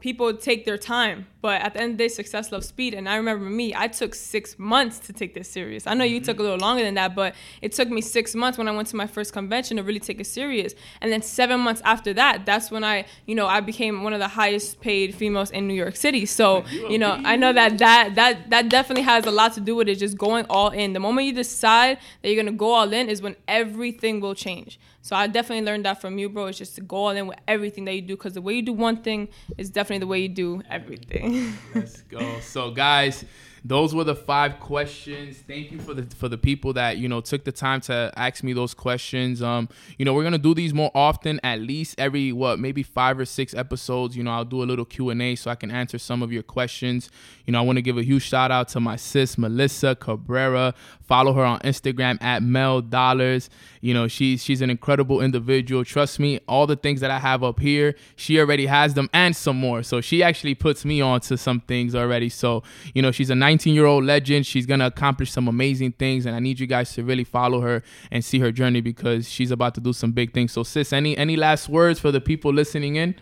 people 0.00 0.34
take 0.34 0.64
their 0.64 0.78
time 0.78 1.26
but 1.40 1.62
at 1.62 1.74
the 1.74 1.80
end 1.80 1.92
of 1.92 1.98
the 1.98 2.04
day 2.04 2.08
success 2.08 2.50
loves 2.50 2.66
speed. 2.66 2.92
And 2.92 3.08
i 3.08 3.16
remember 3.16 3.44
me 3.44 3.74
i 3.74 3.88
took 3.88 4.14
six 4.14 4.58
months 4.58 4.98
to 5.00 5.12
take 5.12 5.32
this 5.34 5.48
serious. 5.48 5.86
I 5.86 5.94
know 5.94 6.04
you 6.04 6.20
took 6.20 6.38
a 6.38 6.42
little 6.42 6.58
longer 6.58 6.82
than 6.82 6.94
that 6.94 7.14
but 7.14 7.34
it 7.62 7.72
took 7.72 7.88
me 7.88 8.00
six 8.00 8.34
months 8.34 8.58
when 8.58 8.68
i 8.68 8.72
went 8.72 8.88
to 8.88 8.96
my 8.96 9.06
first 9.06 9.32
convention 9.32 9.76
to 9.76 9.82
really 9.82 10.00
take 10.00 10.20
it 10.20 10.26
serious. 10.26 10.74
And 11.00 11.12
then 11.12 11.22
seven 11.22 11.60
months 11.60 11.82
after 11.84 12.12
that 12.14 12.44
that's 12.44 12.70
when 12.70 12.84
i 12.84 13.06
you 13.26 13.34
know 13.34 13.46
i 13.46 13.60
became 13.60 14.02
one 14.02 14.12
of 14.12 14.20
the 14.20 14.28
highest 14.28 14.80
paid 14.80 15.14
females 15.14 15.50
in 15.50 15.66
new 15.66 15.74
york 15.74 15.96
city. 15.96 16.26
So 16.26 16.64
you 16.88 16.98
know 16.98 17.20
i 17.24 17.36
know 17.36 17.52
that 17.52 17.78
that 17.78 18.14
that 18.16 18.50
that 18.50 18.68
definitely 18.68 19.04
has 19.04 19.24
a 19.26 19.30
lot 19.30 19.54
to 19.54 19.60
do 19.60 19.76
with 19.76 19.88
it 19.88 19.96
just 19.96 20.18
going 20.18 20.46
all 20.50 20.70
in. 20.70 20.92
The 20.92 21.00
moment 21.00 21.26
you 21.26 21.32
decide 21.32 21.98
that 22.20 22.28
you're 22.28 22.42
going 22.42 22.52
to 22.52 22.58
go 22.58 22.72
all 22.72 22.92
in 22.92 23.08
is 23.08 23.22
when 23.22 23.36
everything 23.48 24.20
will 24.20 24.34
change 24.34 24.78
so 25.06 25.14
I 25.14 25.28
definitely 25.28 25.64
learned 25.64 25.84
that 25.84 26.00
from 26.00 26.18
you, 26.18 26.28
bro. 26.28 26.46
It's 26.46 26.58
just 26.58 26.74
to 26.74 26.80
go 26.80 26.96
all 26.96 27.10
in 27.10 27.28
with 27.28 27.38
everything 27.46 27.84
that 27.84 27.94
you 27.94 28.02
do, 28.02 28.16
because 28.16 28.32
the 28.32 28.42
way 28.42 28.54
you 28.54 28.62
do 28.62 28.72
one 28.72 28.96
thing 29.02 29.28
is 29.56 29.70
definitely 29.70 30.00
the 30.00 30.08
way 30.08 30.18
you 30.18 30.28
do 30.28 30.62
everything. 30.68 31.52
Let's 31.72 32.02
go. 32.02 32.40
So 32.40 32.72
guys, 32.72 33.24
those 33.68 33.92
were 33.94 34.04
the 34.04 34.14
five 34.14 34.60
questions. 34.60 35.38
Thank 35.38 35.72
you 35.72 35.80
for 35.80 35.92
the 35.92 36.14
for 36.14 36.28
the 36.28 36.38
people 36.38 36.72
that 36.74 36.98
you 36.98 37.08
know 37.08 37.20
took 37.20 37.42
the 37.42 37.50
time 37.50 37.80
to 37.82 38.12
ask 38.14 38.44
me 38.44 38.52
those 38.52 38.74
questions. 38.74 39.42
Um, 39.42 39.68
you 39.98 40.04
know, 40.04 40.14
we're 40.14 40.22
gonna 40.22 40.38
do 40.38 40.54
these 40.54 40.72
more 40.72 40.92
often, 40.94 41.40
at 41.42 41.60
least 41.60 41.96
every 41.98 42.32
what 42.32 42.60
maybe 42.60 42.84
five 42.84 43.18
or 43.18 43.24
six 43.24 43.54
episodes. 43.54 44.16
You 44.16 44.22
know, 44.22 44.30
I'll 44.30 44.44
do 44.44 44.62
a 44.62 44.64
little 44.64 44.84
Q 44.84 45.10
and 45.10 45.20
A 45.20 45.34
so 45.34 45.50
I 45.50 45.56
can 45.56 45.72
answer 45.72 45.98
some 45.98 46.22
of 46.22 46.32
your 46.32 46.44
questions. 46.44 47.10
You 47.44 47.52
know, 47.52 47.58
I 47.58 47.62
want 47.62 47.76
to 47.76 47.82
give 47.82 47.98
a 47.98 48.04
huge 48.04 48.22
shout 48.22 48.52
out 48.52 48.68
to 48.68 48.80
my 48.80 48.94
sis 48.94 49.36
Melissa 49.36 49.96
Cabrera. 49.96 50.72
Follow 51.02 51.32
her 51.32 51.44
on 51.44 51.60
Instagram 51.60 52.22
at 52.22 52.42
Mel 52.42 52.80
Dollars. 52.80 53.50
You 53.80 53.94
know, 53.94 54.06
she's 54.06 54.44
she's 54.44 54.60
an 54.60 54.70
incredible 54.70 55.20
individual. 55.20 55.84
Trust 55.84 56.20
me, 56.20 56.38
all 56.46 56.68
the 56.68 56.76
things 56.76 57.00
that 57.00 57.10
I 57.10 57.18
have 57.18 57.42
up 57.42 57.58
here, 57.58 57.96
she 58.14 58.38
already 58.38 58.66
has 58.66 58.94
them 58.94 59.10
and 59.12 59.34
some 59.34 59.56
more. 59.56 59.82
So 59.82 60.00
she 60.00 60.22
actually 60.22 60.54
puts 60.54 60.84
me 60.84 61.00
on 61.00 61.20
to 61.22 61.36
some 61.36 61.60
things 61.60 61.96
already. 61.96 62.28
So 62.28 62.62
you 62.94 63.02
know, 63.02 63.10
she's 63.10 63.30
a 63.30 63.34
nice 63.34 63.55
19 63.56 63.74
year 63.74 63.86
old 63.86 64.04
legend. 64.04 64.44
She's 64.44 64.66
going 64.66 64.80
to 64.80 64.86
accomplish 64.86 65.32
some 65.32 65.48
amazing 65.48 65.92
things. 65.92 66.26
And 66.26 66.36
I 66.36 66.40
need 66.40 66.60
you 66.60 66.66
guys 66.66 66.92
to 66.92 67.02
really 67.02 67.24
follow 67.24 67.62
her 67.62 67.82
and 68.10 68.22
see 68.22 68.38
her 68.40 68.52
journey 68.52 68.82
because 68.82 69.30
she's 69.30 69.50
about 69.50 69.74
to 69.76 69.80
do 69.80 69.94
some 69.94 70.12
big 70.12 70.34
things. 70.34 70.52
So, 70.52 70.62
sis, 70.62 70.92
any, 70.92 71.16
any 71.16 71.36
last 71.36 71.66
words 71.70 71.98
for 71.98 72.12
the 72.12 72.20
people 72.20 72.52
listening 72.52 72.96
in? 72.96 73.14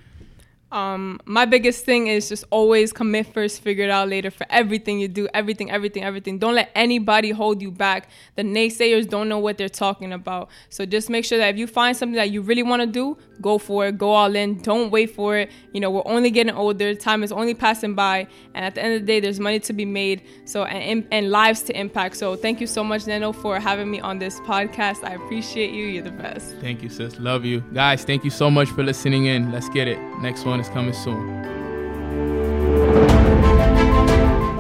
Um, 0.74 1.20
my 1.24 1.44
biggest 1.44 1.84
thing 1.84 2.08
is 2.08 2.28
just 2.28 2.42
always 2.50 2.92
commit 2.92 3.32
first, 3.32 3.62
figure 3.62 3.84
it 3.84 3.90
out 3.90 4.08
later 4.08 4.28
for 4.32 4.44
everything 4.50 4.98
you 4.98 5.06
do, 5.06 5.28
everything, 5.32 5.70
everything, 5.70 6.02
everything. 6.02 6.36
Don't 6.40 6.56
let 6.56 6.72
anybody 6.74 7.30
hold 7.30 7.62
you 7.62 7.70
back. 7.70 8.08
The 8.34 8.42
naysayers 8.42 9.08
don't 9.08 9.28
know 9.28 9.38
what 9.38 9.56
they're 9.56 9.68
talking 9.68 10.12
about. 10.12 10.48
So 10.70 10.84
just 10.84 11.08
make 11.08 11.24
sure 11.24 11.38
that 11.38 11.50
if 11.50 11.58
you 11.58 11.68
find 11.68 11.96
something 11.96 12.16
that 12.16 12.30
you 12.30 12.42
really 12.42 12.64
want 12.64 12.82
to 12.82 12.88
do, 12.88 13.16
go 13.40 13.56
for 13.56 13.86
it, 13.86 13.98
go 13.98 14.10
all 14.10 14.34
in. 14.34 14.60
Don't 14.62 14.90
wait 14.90 15.14
for 15.14 15.38
it. 15.38 15.52
You 15.72 15.78
know, 15.78 15.92
we're 15.92 16.02
only 16.06 16.32
getting 16.32 16.52
older, 16.52 16.92
time 16.96 17.22
is 17.22 17.30
only 17.30 17.54
passing 17.54 17.94
by, 17.94 18.26
and 18.54 18.64
at 18.64 18.74
the 18.74 18.82
end 18.82 18.94
of 18.94 19.02
the 19.02 19.06
day, 19.06 19.20
there's 19.20 19.38
money 19.38 19.60
to 19.60 19.72
be 19.72 19.84
made. 19.84 20.22
So 20.44 20.64
and 20.64 21.06
and 21.12 21.30
lives 21.30 21.62
to 21.64 21.78
impact. 21.78 22.16
So 22.16 22.34
thank 22.34 22.60
you 22.60 22.66
so 22.66 22.82
much, 22.82 23.04
Neno, 23.04 23.32
for 23.32 23.60
having 23.60 23.92
me 23.92 24.00
on 24.00 24.18
this 24.18 24.40
podcast. 24.40 25.04
I 25.04 25.14
appreciate 25.14 25.70
you. 25.70 25.84
You're 25.84 26.02
the 26.02 26.10
best. 26.10 26.56
Thank 26.56 26.82
you, 26.82 26.88
sis. 26.88 27.20
Love 27.20 27.44
you, 27.44 27.60
guys. 27.72 28.02
Thank 28.02 28.24
you 28.24 28.30
so 28.30 28.50
much 28.50 28.70
for 28.70 28.82
listening 28.82 29.26
in. 29.26 29.52
Let's 29.52 29.68
get 29.68 29.86
it. 29.86 30.00
Next 30.20 30.44
one 30.44 30.63
is 30.64 30.70
coming 30.70 30.94
soon. 30.94 31.42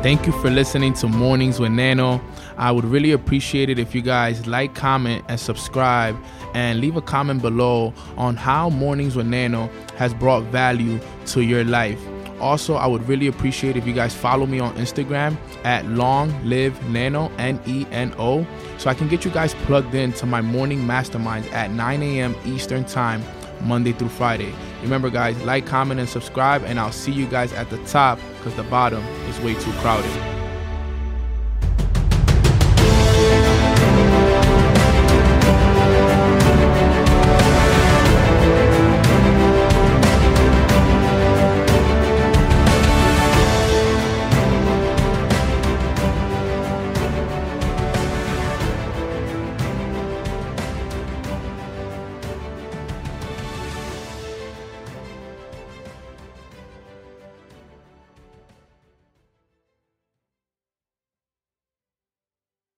Thank 0.02 0.26
you 0.26 0.32
for 0.32 0.50
listening 0.50 0.92
to 0.94 1.08
Mornings 1.08 1.58
with 1.58 1.72
Neno. 1.72 2.20
I 2.58 2.70
would 2.70 2.84
really 2.84 3.12
appreciate 3.12 3.70
it 3.70 3.78
if 3.78 3.94
you 3.94 4.02
guys 4.02 4.46
like, 4.46 4.74
comment, 4.74 5.24
and 5.28 5.40
subscribe, 5.40 6.14
and 6.52 6.78
leave 6.78 6.96
a 6.96 7.02
comment 7.02 7.40
below 7.40 7.94
on 8.18 8.36
how 8.36 8.68
Mornings 8.68 9.16
with 9.16 9.26
Neno 9.26 9.70
has 9.94 10.12
brought 10.12 10.42
value 10.44 11.00
to 11.26 11.40
your 11.40 11.64
life. 11.64 11.98
Also, 12.38 12.74
I 12.74 12.86
would 12.86 13.08
really 13.08 13.28
appreciate 13.28 13.78
if 13.78 13.86
you 13.86 13.94
guys 13.94 14.14
follow 14.14 14.44
me 14.44 14.60
on 14.60 14.74
Instagram 14.74 15.38
at 15.64 15.86
Long 15.86 16.28
Live 16.44 16.78
Neno 16.80 17.32
N 17.38 17.58
E 17.64 17.86
N 17.90 18.12
O, 18.18 18.46
so 18.76 18.90
I 18.90 18.94
can 18.94 19.08
get 19.08 19.24
you 19.24 19.30
guys 19.30 19.54
plugged 19.66 19.94
in 19.94 20.12
to 20.14 20.26
my 20.26 20.42
morning 20.42 20.80
masterminds 20.80 21.50
at 21.52 21.70
9 21.70 22.02
a.m. 22.02 22.36
Eastern 22.44 22.84
Time 22.84 23.22
Monday 23.64 23.92
through 23.92 24.10
Friday. 24.10 24.52
Remember, 24.82 25.10
guys, 25.10 25.40
like, 25.42 25.66
comment, 25.66 26.00
and 26.00 26.08
subscribe, 26.08 26.62
and 26.64 26.78
I'll 26.78 26.92
see 26.92 27.12
you 27.12 27.26
guys 27.26 27.52
at 27.52 27.70
the 27.70 27.78
top 27.86 28.18
because 28.38 28.54
the 28.54 28.64
bottom 28.64 29.02
is 29.28 29.40
way 29.40 29.54
too 29.54 29.72
crowded. 29.80 30.43